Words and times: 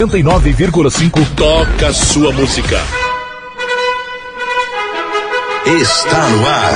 89,5 0.00 1.26
toca 1.36 1.92
sua 1.92 2.32
música. 2.32 2.78
Está 5.66 6.28
no 6.30 6.48
ar. 6.48 6.72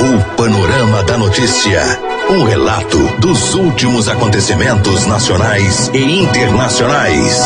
O 0.00 0.34
Panorama 0.34 1.02
da 1.02 1.18
Notícia. 1.18 1.82
Um 2.30 2.44
relato 2.44 2.96
dos 3.18 3.54
últimos 3.54 4.08
acontecimentos 4.08 5.04
nacionais 5.06 5.90
e 5.92 6.22
internacionais. 6.22 7.38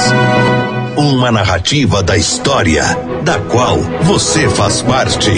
Uma 0.97 1.33
narrativa 1.33 2.01
da 2.01 2.17
história, 2.17 2.85
da 3.25 3.41
qual 3.41 3.79
você 4.05 4.49
faz 4.49 4.83
parte. 4.83 5.33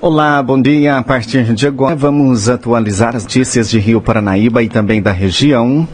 Olá, 0.00 0.40
bom 0.40 0.62
dia. 0.62 0.98
A 0.98 1.02
partir 1.02 1.52
de 1.52 1.66
agora 1.66 1.96
vamos 1.96 2.48
atualizar 2.48 3.16
as 3.16 3.24
notícias 3.24 3.68
de 3.68 3.80
Rio 3.80 4.00
Paranaíba 4.00 4.62
e 4.62 4.68
também 4.68 5.02
da 5.02 5.10
região. 5.10 5.88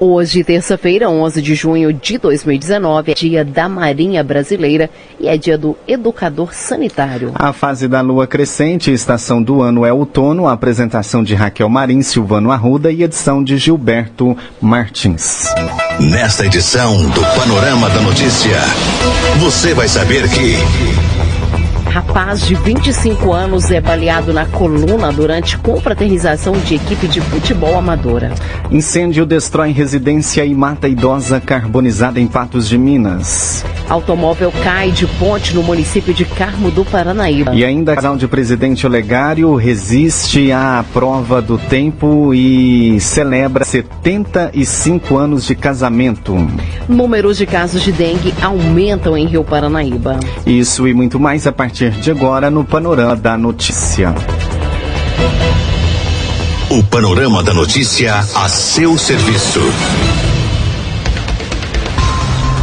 Hoje, 0.00 0.44
terça-feira, 0.44 1.10
11 1.10 1.42
de 1.42 1.56
junho 1.56 1.92
de 1.92 2.18
2019, 2.18 3.10
é 3.10 3.14
dia 3.14 3.44
da 3.44 3.68
Marinha 3.68 4.22
Brasileira 4.22 4.88
e 5.18 5.26
é 5.26 5.36
dia 5.36 5.58
do 5.58 5.76
Educador 5.88 6.54
Sanitário. 6.54 7.32
A 7.34 7.52
fase 7.52 7.88
da 7.88 8.00
lua 8.00 8.24
crescente, 8.24 8.92
estação 8.92 9.42
do 9.42 9.60
ano 9.60 9.84
é 9.84 9.92
outono, 9.92 10.46
a 10.46 10.52
apresentação 10.52 11.24
de 11.24 11.34
Raquel 11.34 11.68
Marim, 11.68 12.00
Silvano 12.02 12.52
Arruda 12.52 12.92
e 12.92 13.02
edição 13.02 13.42
de 13.42 13.56
Gilberto 13.58 14.36
Martins. 14.60 15.52
Nesta 15.98 16.46
edição 16.46 16.96
do 17.10 17.20
Panorama 17.36 17.90
da 17.90 18.00
Notícia, 18.00 18.56
você 19.40 19.74
vai 19.74 19.88
saber 19.88 20.28
que. 20.28 21.07
Rapaz 21.98 22.46
de 22.46 22.54
25 22.54 23.32
anos 23.32 23.72
é 23.72 23.80
baleado 23.80 24.32
na 24.32 24.46
coluna 24.46 25.12
durante 25.12 25.58
confraternização 25.58 26.52
de 26.52 26.76
equipe 26.76 27.08
de 27.08 27.20
futebol 27.20 27.76
amadora. 27.76 28.32
Incêndio 28.70 29.26
destrói 29.26 29.72
residência 29.72 30.44
e 30.44 30.54
mata 30.54 30.86
idosa 30.86 31.40
carbonizada 31.40 32.20
em 32.20 32.28
Patos 32.28 32.68
de 32.68 32.78
Minas. 32.78 33.64
Automóvel 33.88 34.52
cai 34.62 34.90
de 34.90 35.06
ponte 35.06 35.54
no 35.54 35.62
município 35.62 36.12
de 36.12 36.24
Carmo 36.24 36.70
do 36.70 36.84
Paranaíba. 36.84 37.54
E 37.54 37.64
ainda 37.64 37.94
casal 37.94 38.16
de 38.16 38.28
presidente 38.28 38.86
Olegário 38.86 39.54
resiste 39.54 40.52
à 40.52 40.84
prova 40.92 41.40
do 41.40 41.56
tempo 41.56 42.34
e 42.34 43.00
celebra 43.00 43.64
75 43.64 45.16
anos 45.16 45.46
de 45.46 45.54
casamento. 45.54 46.36
Números 46.86 47.38
de 47.38 47.46
casos 47.46 47.82
de 47.82 47.90
dengue 47.90 48.34
aumentam 48.42 49.16
em 49.16 49.26
Rio 49.26 49.42
Paranaíba. 49.42 50.20
Isso 50.44 50.86
e 50.86 50.92
muito 50.92 51.18
mais 51.18 51.46
a 51.46 51.52
partir 51.52 51.90
de 51.92 52.10
agora 52.10 52.50
no 52.50 52.64
Panorama 52.64 53.16
da 53.16 53.38
Notícia. 53.38 54.14
O 56.70 56.82
Panorama 56.82 57.42
da 57.42 57.54
Notícia 57.54 58.14
a 58.34 58.48
seu 58.48 58.98
serviço. 58.98 59.60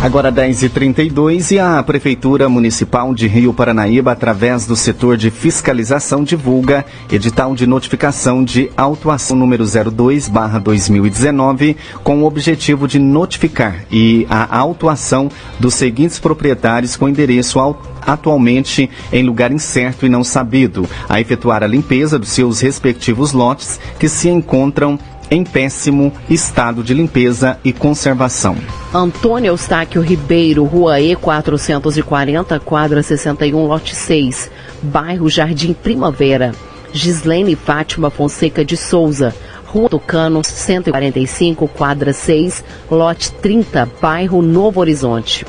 Agora 0.06 0.32
10h32 0.32 1.50
e 1.50 1.58
a 1.58 1.82
Prefeitura 1.82 2.48
Municipal 2.48 3.12
de 3.12 3.28
Rio 3.28 3.52
Paranaíba, 3.52 4.12
através 4.12 4.68
do 4.68 4.76
setor 4.76 5.18
de 5.18 5.32
fiscalização, 5.32 6.24
divulga 6.24 6.86
edital 7.12 7.56
de 7.56 7.66
notificação 7.66 8.44
de 8.44 8.70
autuação 8.78 9.36
número 9.36 9.64
02-2019, 9.64 11.76
com 12.04 12.22
o 12.22 12.28
objetivo 12.28 12.88
de 12.88 13.00
notificar 13.00 13.84
e 13.92 14.28
a 14.30 14.56
autuação 14.56 15.28
dos 15.60 15.74
seguintes 15.74 16.20
proprietários 16.20 16.96
com 16.96 17.10
endereço 17.10 17.60
atualmente 18.06 18.88
em 19.12 19.24
lugar 19.24 19.52
incerto 19.52 20.06
e 20.06 20.10
não 20.10 20.24
sabido, 20.24 20.88
a 21.10 21.20
efetuar 21.20 21.64
a 21.64 21.68
limpeza 21.68 22.20
dos 22.20 22.30
seus 22.30 22.60
respectivos 22.60 23.32
lotes 23.32 23.80
que 23.98 24.08
se 24.08 24.30
encontram 24.30 25.00
em 25.30 25.44
péssimo 25.44 26.14
estado 26.30 26.84
de 26.84 26.94
limpeza 26.94 27.60
e 27.64 27.74
conservação. 27.74 28.56
Antônio 28.94 29.50
Eustáquio 29.50 30.02
Ribeiro, 30.02 30.64
Rua 30.64 31.02
E 31.02 31.16
440, 31.16 32.60
quadra 32.60 33.02
61, 33.02 33.66
lote 33.66 33.96
6, 33.96 34.52
bairro 34.82 35.30
Jardim 35.30 35.74
Primavera. 35.74 36.54
Gislene 36.94 37.58
Fátima 37.58 38.10
Fonseca 38.10 38.64
de 38.64 38.78
Souza, 38.78 39.36
Rua 39.66 39.90
Tucano 39.90 40.42
145, 40.42 41.68
quadra 41.68 42.14
6, 42.14 42.64
lote 42.90 43.32
30, 43.34 43.90
bairro 44.02 44.42
Novo 44.42 44.80
Horizonte. 44.80 45.46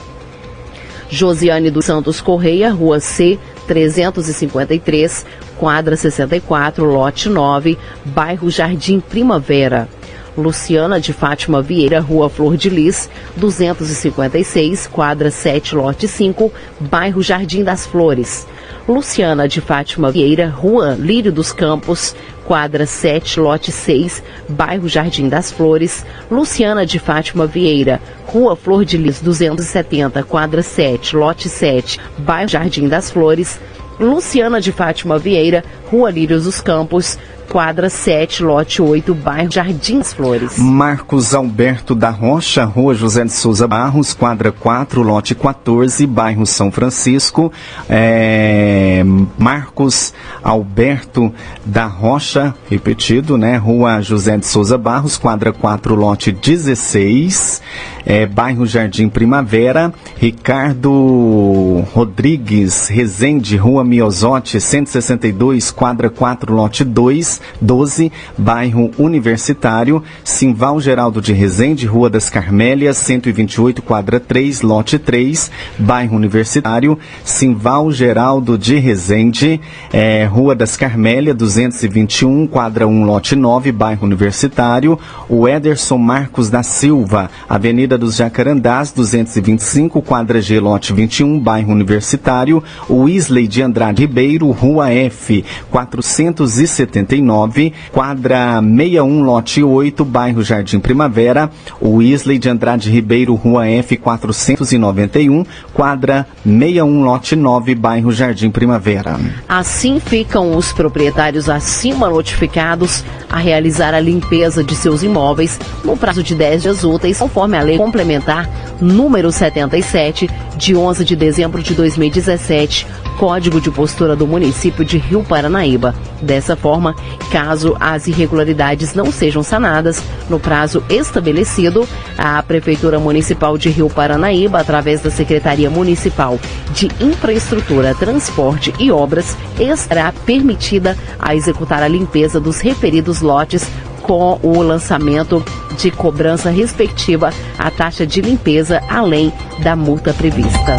Josiane 1.08 1.70
dos 1.70 1.84
Santos 1.84 2.20
Correia, 2.20 2.72
Rua 2.72 2.98
C 2.98 3.38
353, 3.66 5.26
quadra 5.58 5.96
64, 5.96 6.84
lote 6.84 7.28
9, 7.28 7.76
bairro 8.04 8.50
Jardim 8.50 9.00
Primavera. 9.00 9.88
Luciana 10.36 11.00
de 11.00 11.12
Fátima 11.14 11.62
Vieira, 11.62 11.98
Rua 12.00 12.28
Flor 12.28 12.56
de 12.56 12.68
Lis, 12.68 13.08
256, 13.36 14.86
quadra 14.86 15.30
7, 15.30 15.74
lote 15.74 16.06
5, 16.06 16.52
bairro 16.78 17.22
Jardim 17.22 17.64
das 17.64 17.86
Flores. 17.86 18.46
Luciana 18.88 19.48
de 19.48 19.60
Fátima 19.60 20.12
Vieira, 20.12 20.48
Rua 20.48 20.94
Lírio 20.96 21.32
dos 21.32 21.52
Campos, 21.52 22.14
quadra 22.44 22.86
7, 22.86 23.40
lote 23.40 23.72
6, 23.72 24.22
bairro 24.48 24.88
Jardim 24.88 25.28
das 25.28 25.50
Flores. 25.50 26.06
Luciana 26.30 26.86
de 26.86 27.00
Fátima 27.00 27.46
Vieira, 27.46 28.00
Rua 28.28 28.54
Flor 28.54 28.84
de 28.84 28.96
Lis, 28.96 29.20
270, 29.20 30.22
quadra 30.22 30.62
7, 30.62 31.16
lote 31.16 31.48
7, 31.48 31.98
bairro 32.18 32.48
Jardim 32.48 32.86
das 32.86 33.10
Flores. 33.10 33.58
Luciana 33.98 34.60
de 34.60 34.70
Fátima 34.70 35.18
Vieira, 35.18 35.64
Rua 35.90 36.10
Lírios 36.10 36.44
dos 36.44 36.60
Campos, 36.60 37.18
quadra 37.46 37.88
7, 37.88 38.42
lote 38.42 38.82
8, 38.82 39.14
bairro 39.14 39.50
Jardins 39.50 40.12
Flores. 40.12 40.58
Marcos 40.58 41.34
Alberto 41.34 41.94
da 41.94 42.10
Rocha, 42.10 42.64
Rua 42.64 42.94
José 42.94 43.24
de 43.24 43.32
Souza 43.32 43.66
Barros, 43.66 44.12
quadra 44.12 44.52
4, 44.52 45.02
lote 45.02 45.34
14, 45.34 46.06
bairro 46.06 46.44
São 46.44 46.70
Francisco. 46.70 47.52
É, 47.88 49.02
Marcos 49.38 50.12
Alberto 50.42 51.32
da 51.64 51.86
Rocha, 51.86 52.54
repetido, 52.68 53.38
né? 53.38 53.56
Rua 53.56 54.00
José 54.02 54.36
de 54.36 54.46
Souza 54.46 54.76
Barros, 54.76 55.16
quadra 55.16 55.52
4, 55.52 55.94
lote 55.94 56.32
16, 56.32 57.62
é, 58.04 58.26
bairro 58.26 58.66
Jardim 58.66 59.08
Primavera. 59.08 59.92
Ricardo 60.18 61.84
Rodrigues 61.92 62.88
Rezende, 62.88 63.56
Rua 63.56 63.84
Miosote, 63.84 64.60
162, 64.60 65.70
quadra 65.76 66.08
4, 66.08 66.52
lote 66.52 66.82
2, 66.82 67.40
12, 67.60 68.10
bairro 68.36 68.90
Universitário, 68.98 70.02
Simval 70.24 70.80
Geraldo 70.80 71.20
de 71.20 71.34
Rezende, 71.34 71.86
Rua 71.86 72.08
das 72.08 72.30
Carmélias, 72.30 72.96
128, 72.96 73.82
quadra 73.82 74.18
3, 74.18 74.62
lote 74.62 74.98
3, 74.98 75.50
bairro 75.78 76.16
Universitário, 76.16 76.98
Simval 77.22 77.92
Geraldo 77.92 78.56
de 78.56 78.76
Rezende, 78.76 79.60
é, 79.92 80.24
Rua 80.24 80.54
das 80.54 80.76
Carmélias, 80.76 81.36
221, 81.36 82.46
quadra 82.46 82.88
1, 82.88 83.04
lote 83.04 83.36
9, 83.36 83.70
bairro 83.70 84.06
Universitário, 84.06 84.98
o 85.28 85.46
Ederson 85.46 85.98
Marcos 85.98 86.48
da 86.48 86.62
Silva, 86.62 87.30
Avenida 87.46 87.98
dos 87.98 88.16
Jacarandás, 88.16 88.92
225, 88.92 90.00
quadra 90.00 90.40
G, 90.40 90.58
lote 90.58 90.94
21, 90.94 91.38
bairro 91.38 91.70
Universitário, 91.70 92.64
o 92.88 93.06
Isley 93.08 93.46
de 93.46 93.60
Andrade 93.60 94.06
Ribeiro, 94.06 94.50
Rua 94.52 94.92
F, 94.92 95.44
479, 95.70 97.72
quadra 97.92 98.62
61, 98.62 99.22
lote 99.22 99.62
8, 99.62 100.04
bairro 100.04 100.42
Jardim 100.42 100.80
Primavera, 100.80 101.50
o 101.80 102.00
Isley 102.00 102.38
de 102.38 102.48
Andrade 102.48 102.90
Ribeiro, 102.90 103.34
Rua 103.34 103.68
F, 103.68 103.96
491, 103.96 105.44
quadra 105.72 106.26
61, 106.44 107.04
lote 107.04 107.36
9, 107.36 107.74
bairro 107.74 108.12
Jardim 108.12 108.50
Primavera. 108.50 109.18
Assim 109.48 110.00
ficam 110.00 110.56
os 110.56 110.72
proprietários 110.72 111.48
acima 111.48 112.08
notificados 112.08 113.04
a 113.30 113.38
realizar 113.38 113.94
a 113.94 114.00
limpeza 114.00 114.62
de 114.62 114.74
seus 114.74 115.02
imóveis 115.02 115.58
no 115.84 115.96
prazo 115.96 116.22
de 116.22 116.34
10 116.34 116.62
dias 116.62 116.84
úteis, 116.84 117.18
conforme 117.18 117.58
a 117.58 117.62
lei 117.62 117.76
complementar 117.76 118.48
número 118.80 119.32
77, 119.32 120.28
de 120.56 120.74
11 120.74 121.04
de 121.04 121.14
dezembro 121.14 121.62
de 121.62 121.74
2017, 121.74 122.86
Código 123.18 123.60
de 123.60 123.70
Postura 123.70 124.16
do 124.16 124.26
município 124.26 124.84
de 124.84 124.98
Rio 124.98 125.22
Paranaíba. 125.22 125.94
Dessa 126.20 126.56
forma, 126.56 126.94
caso 127.30 127.76
as 127.78 128.06
irregularidades 128.06 128.94
não 128.94 129.12
sejam 129.12 129.42
sanadas 129.42 130.02
no 130.28 130.40
prazo 130.40 130.82
estabelecido, 130.88 131.86
a 132.16 132.42
Prefeitura 132.42 132.98
Municipal 132.98 133.56
de 133.58 133.68
Rio 133.68 133.88
Paranaíba, 133.88 134.60
através 134.60 135.00
da 135.00 135.10
Secretaria 135.10 135.70
Municipal 135.70 136.38
de 136.72 136.90
Infraestrutura, 137.00 137.94
Transporte 137.94 138.72
e 138.78 138.90
Obras, 138.90 139.36
estará 139.58 140.12
permitida 140.24 140.96
a 141.18 141.34
executar 141.34 141.82
a 141.82 141.88
limpeza 141.88 142.40
dos 142.40 142.60
referidos 142.60 143.20
lotes 143.20 143.66
com 144.06 144.38
o 144.40 144.62
lançamento 144.62 145.44
de 145.76 145.90
cobrança 145.90 146.48
respectiva 146.48 147.30
à 147.58 147.70
taxa 147.72 148.06
de 148.06 148.20
limpeza, 148.20 148.80
além 148.88 149.32
da 149.64 149.74
multa 149.74 150.14
prevista. 150.14 150.76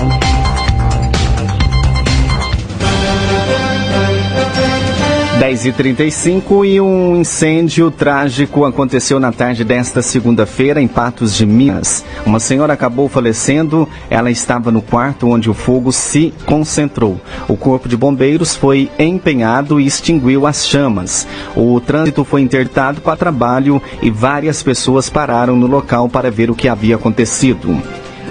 10h35 5.39 6.65
e 6.65 6.81
um 6.81 7.17
incêndio 7.17 7.91
trágico 7.91 8.65
aconteceu 8.65 9.19
na 9.19 9.31
tarde 9.31 9.63
desta 9.63 10.01
segunda-feira 10.01 10.81
em 10.81 10.87
Patos 10.87 11.35
de 11.35 11.45
Minas. 11.45 12.03
Uma 12.25 12.39
senhora 12.39 12.73
acabou 12.73 13.07
falecendo, 13.07 13.87
ela 14.09 14.31
estava 14.31 14.71
no 14.71 14.81
quarto 14.81 15.27
onde 15.29 15.47
o 15.47 15.53
fogo 15.53 15.91
se 15.91 16.33
concentrou. 16.47 17.21
O 17.47 17.55
corpo 17.55 17.87
de 17.87 17.95
bombeiros 17.95 18.55
foi 18.55 18.89
empenhado 18.97 19.79
e 19.79 19.85
extinguiu 19.85 20.47
as 20.47 20.67
chamas. 20.67 21.27
O 21.55 21.79
trânsito 21.79 22.25
foi 22.25 22.41
interditado 22.41 22.99
para 22.99 23.15
trabalho 23.15 23.79
e 24.01 24.09
várias 24.09 24.63
pessoas 24.63 25.07
pararam 25.07 25.55
no 25.55 25.67
local 25.67 26.09
para 26.09 26.31
ver 26.31 26.49
o 26.49 26.55
que 26.55 26.67
havia 26.67 26.95
acontecido. 26.95 27.79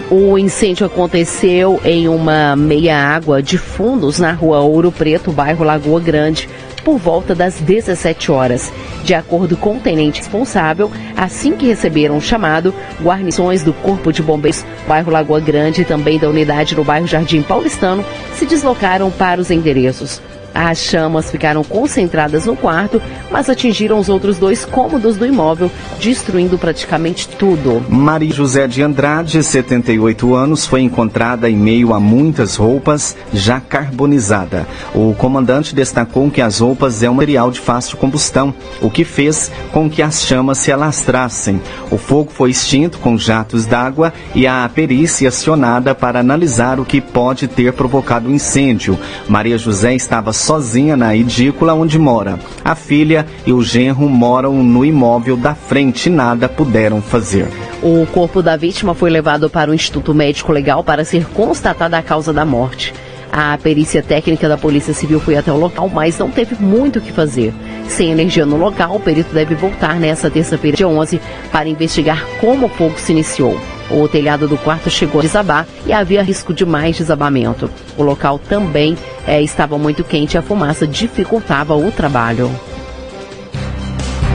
O 0.09 0.39
incêndio 0.39 0.87
aconteceu 0.87 1.81
em 1.85 2.07
uma 2.07 2.55
meia-água 2.55 3.43
de 3.43 3.59
fundos 3.59 4.21
na 4.21 4.33
rua 4.33 4.61
Ouro 4.61 4.93
Preto, 4.93 5.33
bairro 5.33 5.65
Lagoa 5.65 5.99
Grande 5.99 6.49
por 6.87 6.99
volta 6.99 7.35
das 7.35 7.57
17 7.57 8.31
horas. 8.31 8.73
De 9.03 9.13
acordo 9.13 9.57
com 9.57 9.77
o 9.77 9.81
tenente 9.81 10.21
responsável, 10.21 10.89
assim 11.17 11.57
que 11.57 11.67
receberam 11.67 12.17
o 12.17 12.21
chamado, 12.21 12.73
guarnições 13.03 13.65
do 13.65 13.73
Corpo 13.73 14.13
de 14.13 14.23
Bombeiros, 14.23 14.65
bairro 14.87 15.11
Lagoa 15.11 15.41
Grande 15.41 15.83
e 15.83 15.85
também 15.85 16.17
da 16.17 16.31
unidade 16.31 16.77
no 16.77 16.85
bairro 16.85 17.09
Jardim 17.09 17.43
Paulistano 17.43 18.05
se 18.37 18.47
deslocaram 18.47 19.11
para 19.11 19.41
os 19.41 19.51
endereços. 19.51 20.23
As 20.57 20.79
chamas 20.79 21.31
ficaram 21.31 21.63
concentradas 21.63 22.47
no 22.47 22.57
quarto, 22.57 23.01
mas 23.31 23.51
atingiram 23.51 23.99
os 23.99 24.09
outros 24.09 24.39
dois 24.39 24.65
cômodos 24.65 25.19
do 25.19 25.27
imóvel, 25.27 25.71
destruindo 26.01 26.57
praticamente 26.57 27.29
tudo. 27.29 27.85
Maria 27.91 28.33
José 28.33 28.67
de 28.67 28.83
Andrade, 28.83 29.43
78 29.43 30.35
anos, 30.35 30.65
foi 30.67 30.81
encontrada 30.81 31.51
em 31.51 31.57
meio 31.57 31.93
a 31.93 32.01
muitas 32.01 32.57
roupas 32.57 33.15
já 33.35 33.61
carbonizada. 33.61 34.67
O 34.95 35.15
comandante 35.15 35.75
destacou 35.75 36.31
que 36.31 36.41
as 36.41 36.61
roupas 36.61 37.03
é 37.03 37.11
um 37.11 37.15
material 37.15 37.51
de 37.51 37.61
fácil 37.61 37.99
combustão, 37.99 38.55
o 38.81 38.89
que 38.89 39.05
fez 39.05 39.51
com 39.73 39.91
que 39.91 40.01
as 40.01 40.25
chamas 40.25 40.57
se 40.57 40.73
alastrassem. 40.73 41.61
O 41.91 41.99
fogo 41.99 42.31
foi 42.31 42.51
extinto 42.51 42.99
com 42.99 43.19
jatos 43.19 43.67
d'água 43.67 44.11
e 44.35 44.47
a 44.47 44.71
perícia 44.75 45.29
acionada 45.29 45.95
para 45.95 46.21
analisar 46.21 46.81
o 46.81 46.85
que 46.85 47.01
pode 47.01 47.47
ter 47.47 47.75
provocado 47.75 48.31
o 48.31 48.35
incêndio. 48.35 48.99
Maria 49.29 49.59
José 49.59 49.95
estava 49.95 50.33
sozinha 50.47 50.97
na 50.97 51.17
edícula 51.17 51.75
onde 51.75 51.99
mora. 51.99 52.39
A 52.65 52.77
filha 52.77 53.27
e 53.45 53.53
o 53.53 53.65
genro 53.65 54.09
moram 54.09 54.63
no 54.63 54.85
imóvel 54.85 55.37
da 55.37 55.57
frente 55.57 56.07
e 56.07 56.11
nada 56.11 56.49
puderam 56.49 57.03
fazer. 57.03 57.49
O 57.83 58.07
corpo 58.07 58.41
da 58.41 58.57
vítima 58.57 58.95
foi 58.95 59.11
levado 59.11 59.51
para 59.51 59.73
o 59.73 59.75
Instituto 59.75 60.15
Médico 60.15 60.53
Legal 60.53 60.85
para 60.85 61.05
ser 61.05 61.27
constatada 61.27 61.99
a 61.99 62.03
causa 62.03 62.33
da 62.33 62.45
morte. 62.45 62.95
A 63.33 63.59
perícia 63.61 64.05
técnica 64.05 64.49
da 64.49 64.57
Polícia 64.57 64.95
Civil 64.95 65.19
foi 65.19 65.37
até 65.37 65.51
o 65.51 65.59
local, 65.59 65.91
mas 65.93 66.17
não 66.17 66.31
teve 66.31 66.55
muito 66.63 67.01
o 67.01 67.03
que 67.03 67.11
fazer. 67.11 67.53
Sem 67.89 68.13
energia 68.13 68.47
no 68.47 68.57
local, 68.57 68.95
o 68.95 69.01
perito 69.01 69.35
deve 69.35 69.57
voltar 69.57 69.99
nesta 69.99 70.31
terça-feira, 70.31 70.77
dia 70.77 70.87
11, 70.87 71.21
para 71.51 71.69
investigar 71.69 72.25
como 72.41 72.67
o 72.67 72.69
fogo 72.69 72.95
se 72.99 73.11
iniciou. 73.11 73.59
O 73.91 74.09
telhado 74.09 74.49
do 74.49 74.59
quarto 74.59 74.91
chegou 74.91 75.21
a 75.21 75.23
desabar 75.23 75.67
e 75.87 75.93
havia 75.93 76.23
risco 76.23 76.53
de 76.53 76.65
mais 76.67 76.97
desabamento. 76.97 77.71
O 77.97 78.03
local 78.03 78.39
também 78.39 78.97
é, 79.27 79.41
estava 79.43 79.79
muito 79.79 80.03
quente 80.03 80.35
e 80.35 80.39
a 80.39 80.43
fumaça 80.43 80.87
dificultava 80.87 81.77
o 81.77 81.91
trabalho. 81.93 82.51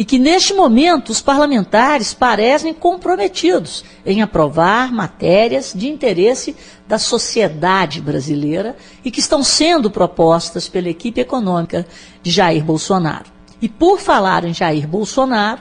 E 0.00 0.04
que 0.04 0.18
neste 0.18 0.54
momento 0.54 1.10
os 1.10 1.20
parlamentares 1.20 2.14
parecem 2.14 2.72
comprometidos 2.72 3.84
em 4.06 4.22
aprovar 4.22 4.90
matérias 4.90 5.74
de 5.76 5.90
interesse 5.90 6.56
da 6.88 6.98
sociedade 6.98 8.00
brasileira 8.00 8.74
e 9.04 9.10
que 9.10 9.20
estão 9.20 9.42
sendo 9.42 9.90
propostas 9.90 10.66
pela 10.66 10.88
equipe 10.88 11.20
econômica 11.20 11.86
de 12.22 12.30
Jair 12.30 12.64
Bolsonaro. 12.64 13.26
E 13.60 13.68
por 13.68 14.00
falar 14.00 14.46
em 14.46 14.54
Jair 14.54 14.88
Bolsonaro, 14.88 15.60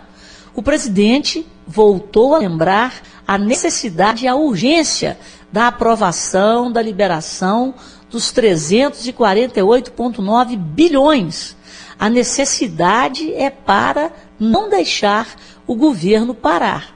o 0.55 0.63
presidente 0.63 1.45
voltou 1.67 2.33
a 2.33 2.39
lembrar 2.39 2.93
a 3.27 3.37
necessidade 3.37 4.23
e 4.23 4.27
a 4.29 4.35
urgência 4.35 5.19
da 5.51 5.67
aprovação 5.67 6.71
da 6.71 6.81
liberação 6.81 7.73
dos 8.09 8.31
348,9 8.31 10.55
bilhões. 10.55 11.57
A 11.99 12.09
necessidade 12.09 13.33
é 13.33 13.49
para 13.49 14.13
não 14.39 14.69
deixar 14.69 15.35
o 15.67 15.75
governo 15.75 16.33
parar. 16.33 16.95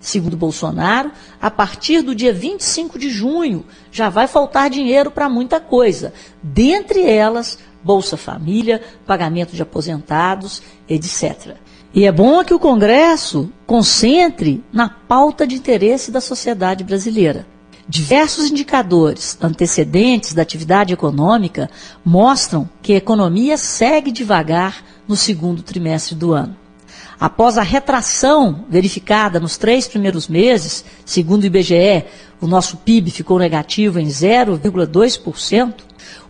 Segundo 0.00 0.36
Bolsonaro, 0.36 1.10
a 1.42 1.50
partir 1.50 2.00
do 2.00 2.14
dia 2.14 2.32
25 2.32 2.98
de 2.98 3.10
junho 3.10 3.64
já 3.90 4.08
vai 4.08 4.28
faltar 4.28 4.70
dinheiro 4.70 5.10
para 5.10 5.28
muita 5.28 5.58
coisa, 5.58 6.12
dentre 6.42 7.02
elas 7.02 7.58
Bolsa 7.82 8.16
Família, 8.16 8.82
pagamento 9.06 9.54
de 9.54 9.62
aposentados, 9.62 10.62
etc. 10.88 11.56
E 11.94 12.04
é 12.04 12.12
bom 12.12 12.44
que 12.44 12.52
o 12.52 12.58
Congresso 12.58 13.50
concentre 13.66 14.62
na 14.72 14.88
pauta 14.88 15.46
de 15.46 15.54
interesse 15.54 16.10
da 16.10 16.20
sociedade 16.20 16.84
brasileira. 16.84 17.46
Diversos 17.88 18.50
indicadores 18.50 19.38
antecedentes 19.40 20.34
da 20.34 20.42
atividade 20.42 20.92
econômica 20.92 21.70
mostram 22.04 22.68
que 22.82 22.92
a 22.92 22.96
economia 22.96 23.56
segue 23.56 24.10
devagar 24.10 24.84
no 25.06 25.16
segundo 25.16 25.62
trimestre 25.62 26.16
do 26.16 26.32
ano. 26.32 26.65
Após 27.18 27.56
a 27.56 27.62
retração 27.62 28.66
verificada 28.68 29.40
nos 29.40 29.56
três 29.56 29.88
primeiros 29.88 30.28
meses, 30.28 30.84
segundo 31.04 31.42
o 31.42 31.46
IBGE, 31.46 32.04
o 32.40 32.46
nosso 32.46 32.76
PIB 32.78 33.10
ficou 33.10 33.38
negativo 33.38 33.98
em 33.98 34.06
0,2%. 34.06 35.74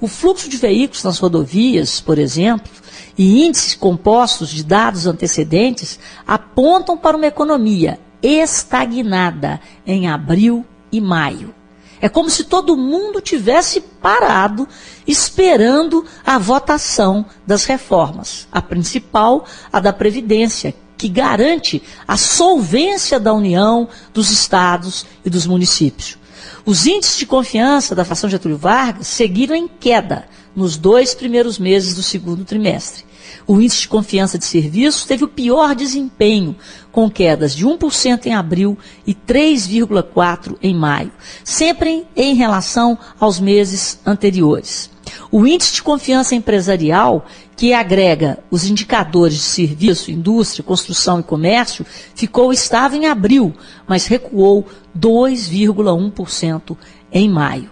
O 0.01 0.07
fluxo 0.07 0.49
de 0.49 0.57
veículos 0.57 1.03
nas 1.03 1.19
rodovias, 1.19 2.01
por 2.01 2.19
exemplo, 2.19 2.71
e 3.19 3.45
índices 3.45 3.75
compostos 3.75 4.51
de 4.51 4.63
dados 4.63 5.07
antecedentes 5.07 5.99
apontam 6.27 6.97
para 6.97 7.17
uma 7.17 7.27
economia 7.27 7.99
estagnada 8.23 9.61
em 9.87 10.09
abril 10.09 10.65
e 10.93 11.01
maio. 11.01 11.56
É 12.01 12.09
como 12.09 12.29
se 12.29 12.45
todo 12.45 12.77
mundo 12.77 13.21
tivesse 13.21 13.81
parado 13.81 14.69
esperando 15.07 16.05
a 16.25 16.39
votação 16.39 17.25
das 17.47 17.65
reformas. 17.65 18.47
A 18.53 18.61
principal, 18.61 19.47
a 19.73 19.81
da 19.81 19.93
Previdência, 19.93 20.75
que 20.97 21.09
garante 21.09 21.83
a 22.07 22.17
solvência 22.17 23.19
da 23.19 23.33
União, 23.33 23.89
dos 24.13 24.31
estados 24.31 25.07
e 25.25 25.31
dos 25.31 25.47
municípios. 25.47 26.19
Os 26.65 26.87
índices 26.87 27.19
de 27.19 27.27
confiança 27.27 27.95
da 27.95 28.05
fração 28.05 28.29
Getúlio 28.29 28.59
Vargas 28.59 29.07
seguiram 29.07 29.55
em 29.55 29.69
queda 29.69 30.27
nos 30.55 30.77
dois 30.77 31.15
primeiros 31.15 31.59
meses 31.59 31.95
do 31.95 32.03
segundo 32.03 32.45
trimestre. 32.45 33.06
O 33.47 33.61
índice 33.61 33.83
de 33.83 33.89
confiança 33.89 34.39
de 34.39 34.45
serviços 34.45 35.05
teve 35.05 35.25
o 35.25 35.29
pior 35.29 35.75
desempenho, 35.75 36.57
com 36.91 37.11
quedas 37.11 37.55
de 37.55 37.67
1% 37.67 38.27
em 38.27 38.35
abril 38.35 38.79
e 39.07 39.15
3,4% 39.15 40.57
em 40.63 40.75
maio, 40.75 41.13
sempre 41.45 42.07
em 42.17 42.35
relação 42.35 42.99
aos 43.21 43.39
meses 43.39 44.01
anteriores. 44.05 44.91
O 45.31 45.47
índice 45.47 45.75
de 45.75 45.83
confiança 45.83 46.35
empresarial, 46.35 47.27
que 47.57 47.73
agrega 47.73 48.39
os 48.51 48.65
indicadores 48.65 49.37
de 49.37 49.43
serviço, 49.43 50.11
indústria, 50.11 50.65
construção 50.65 51.21
e 51.21 51.23
comércio, 51.23 51.87
ficou 52.15 52.53
estável 52.53 53.01
em 53.01 53.07
abril, 53.07 53.55
mas 53.87 54.07
recuou 54.07 54.67
2,1% 54.99 56.77
em 57.13 57.29
maio. 57.29 57.71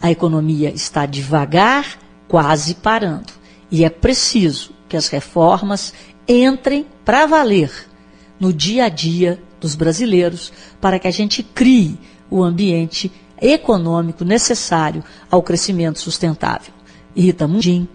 A 0.00 0.10
economia 0.10 0.70
está 0.70 1.06
devagar, 1.06 1.98
quase 2.28 2.74
parando. 2.74 3.32
E 3.70 3.84
é 3.84 3.90
preciso 3.90 4.75
que 4.88 4.96
as 4.96 5.08
reformas 5.08 5.92
entrem 6.28 6.86
para 7.04 7.26
valer. 7.26 7.70
no 8.38 8.52
dia 8.52 8.84
a 8.84 8.88
dia 8.88 9.40
dos 9.60 9.74
brasileiros 9.74 10.52
para 10.80 10.98
que 10.98 11.08
a 11.08 11.10
gente 11.10 11.42
crie 11.42 11.98
o 12.30 12.42
ambiente 12.42 13.10
econômico 13.40 14.24
necessário 14.24 15.02
ao 15.30 15.42
crescimento 15.42 15.98
sustentável. 15.98 16.72
Rita 17.14 17.46
Mundim. 17.48 17.88